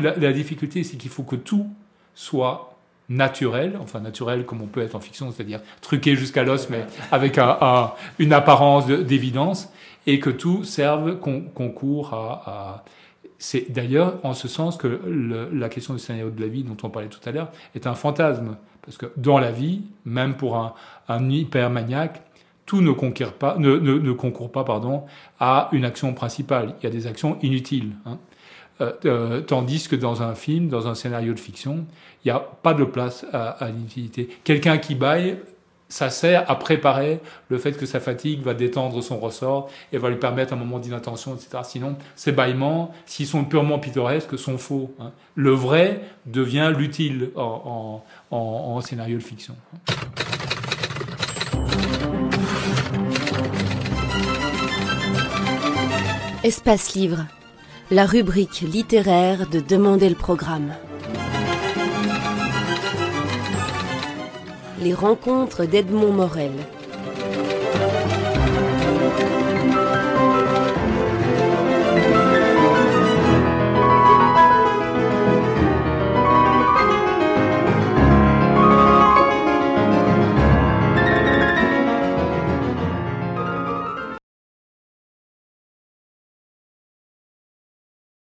la, 0.00 0.16
la 0.16 0.32
difficulté, 0.32 0.84
c'est 0.84 0.96
qu'il 0.96 1.10
faut 1.10 1.24
que 1.24 1.36
tout 1.36 1.66
soit 2.14 2.71
naturel, 3.12 3.78
enfin 3.80 4.00
naturel 4.00 4.44
comme 4.44 4.62
on 4.62 4.66
peut 4.66 4.82
être 4.82 4.94
en 4.94 5.00
fiction, 5.00 5.30
c'est-à-dire 5.30 5.60
truqué 5.80 6.16
jusqu'à 6.16 6.42
l'os, 6.42 6.68
mais 6.70 6.84
avec 7.10 7.38
une 8.18 8.32
apparence 8.32 8.86
d'évidence, 8.86 9.72
et 10.06 10.18
que 10.18 10.30
tout 10.30 10.64
serve, 10.64 11.18
concourt 11.18 12.14
à... 12.14 12.84
C'est 13.38 13.72
d'ailleurs 13.72 14.18
en 14.22 14.34
ce 14.34 14.46
sens 14.46 14.76
que 14.76 15.00
la 15.52 15.68
question 15.68 15.94
du 15.94 16.00
scénario 16.00 16.30
de 16.30 16.40
la 16.40 16.46
vie 16.46 16.62
dont 16.62 16.76
on 16.84 16.90
parlait 16.90 17.08
tout 17.08 17.20
à 17.28 17.32
l'heure 17.32 17.50
est 17.74 17.88
un 17.88 17.94
fantasme. 17.94 18.56
Parce 18.82 18.96
que 18.96 19.06
dans 19.16 19.38
la 19.38 19.50
vie, 19.50 19.82
même 20.04 20.34
pour 20.34 20.56
un, 20.56 20.74
un 21.08 21.28
hypermaniaque, 21.28 22.22
tout 22.66 22.80
ne, 22.80 22.92
pas, 22.92 23.56
ne, 23.58 24.12
concourt 24.12 24.52
pas 24.52 24.64
pardon, 24.64 25.04
à 25.40 25.68
une 25.72 25.84
action 25.84 26.14
principale. 26.14 26.74
Il 26.80 26.84
y 26.84 26.86
a 26.86 26.90
des 26.90 27.06
actions 27.06 27.36
inutiles. 27.42 27.92
Hein. 28.06 28.18
Euh, 28.82 28.92
euh, 29.04 29.40
tandis 29.40 29.86
que 29.88 29.94
dans 29.94 30.22
un 30.22 30.34
film, 30.34 30.68
dans 30.68 30.88
un 30.88 30.94
scénario 30.96 31.32
de 31.34 31.38
fiction, 31.38 31.86
il 32.24 32.28
n'y 32.28 32.30
a 32.32 32.40
pas 32.40 32.74
de 32.74 32.84
place 32.84 33.24
à, 33.32 33.68
l'inutilité. 33.68 34.28
Quelqu'un 34.42 34.78
qui 34.78 34.96
baille, 34.96 35.38
ça 35.88 36.10
sert 36.10 36.50
à 36.50 36.58
préparer 36.58 37.20
le 37.48 37.58
fait 37.58 37.72
que 37.72 37.86
sa 37.86 38.00
fatigue 38.00 38.42
va 38.42 38.54
détendre 38.54 39.00
son 39.00 39.20
ressort 39.20 39.70
et 39.92 39.98
va 39.98 40.10
lui 40.10 40.16
permettre 40.16 40.52
un 40.52 40.56
moment 40.56 40.80
d'inattention, 40.80 41.36
etc. 41.36 41.58
Sinon, 41.62 41.96
ces 42.16 42.32
bâillements, 42.32 42.92
s'ils 43.06 43.26
sont 43.26 43.44
purement 43.44 43.78
pittoresques, 43.78 44.36
sont 44.36 44.58
faux. 44.58 44.92
Hein. 44.98 45.12
Le 45.36 45.52
vrai 45.52 46.00
devient 46.26 46.72
l'utile 46.76 47.30
en, 47.36 48.02
en 48.30 48.80
scénario 48.80 49.18
de 49.18 49.22
fiction. 49.22 49.54
Espace 56.42 56.94
Livre 56.94 57.26
la 57.90 58.06
rubrique 58.06 58.60
littéraire 58.60 59.46
de 59.48 59.60
Demander 59.60 60.08
le 60.08 60.14
programme. 60.14 60.72
Les 64.80 64.94
rencontres 64.94 65.64
d'Edmond 65.66 66.12
Morel. 66.12 66.52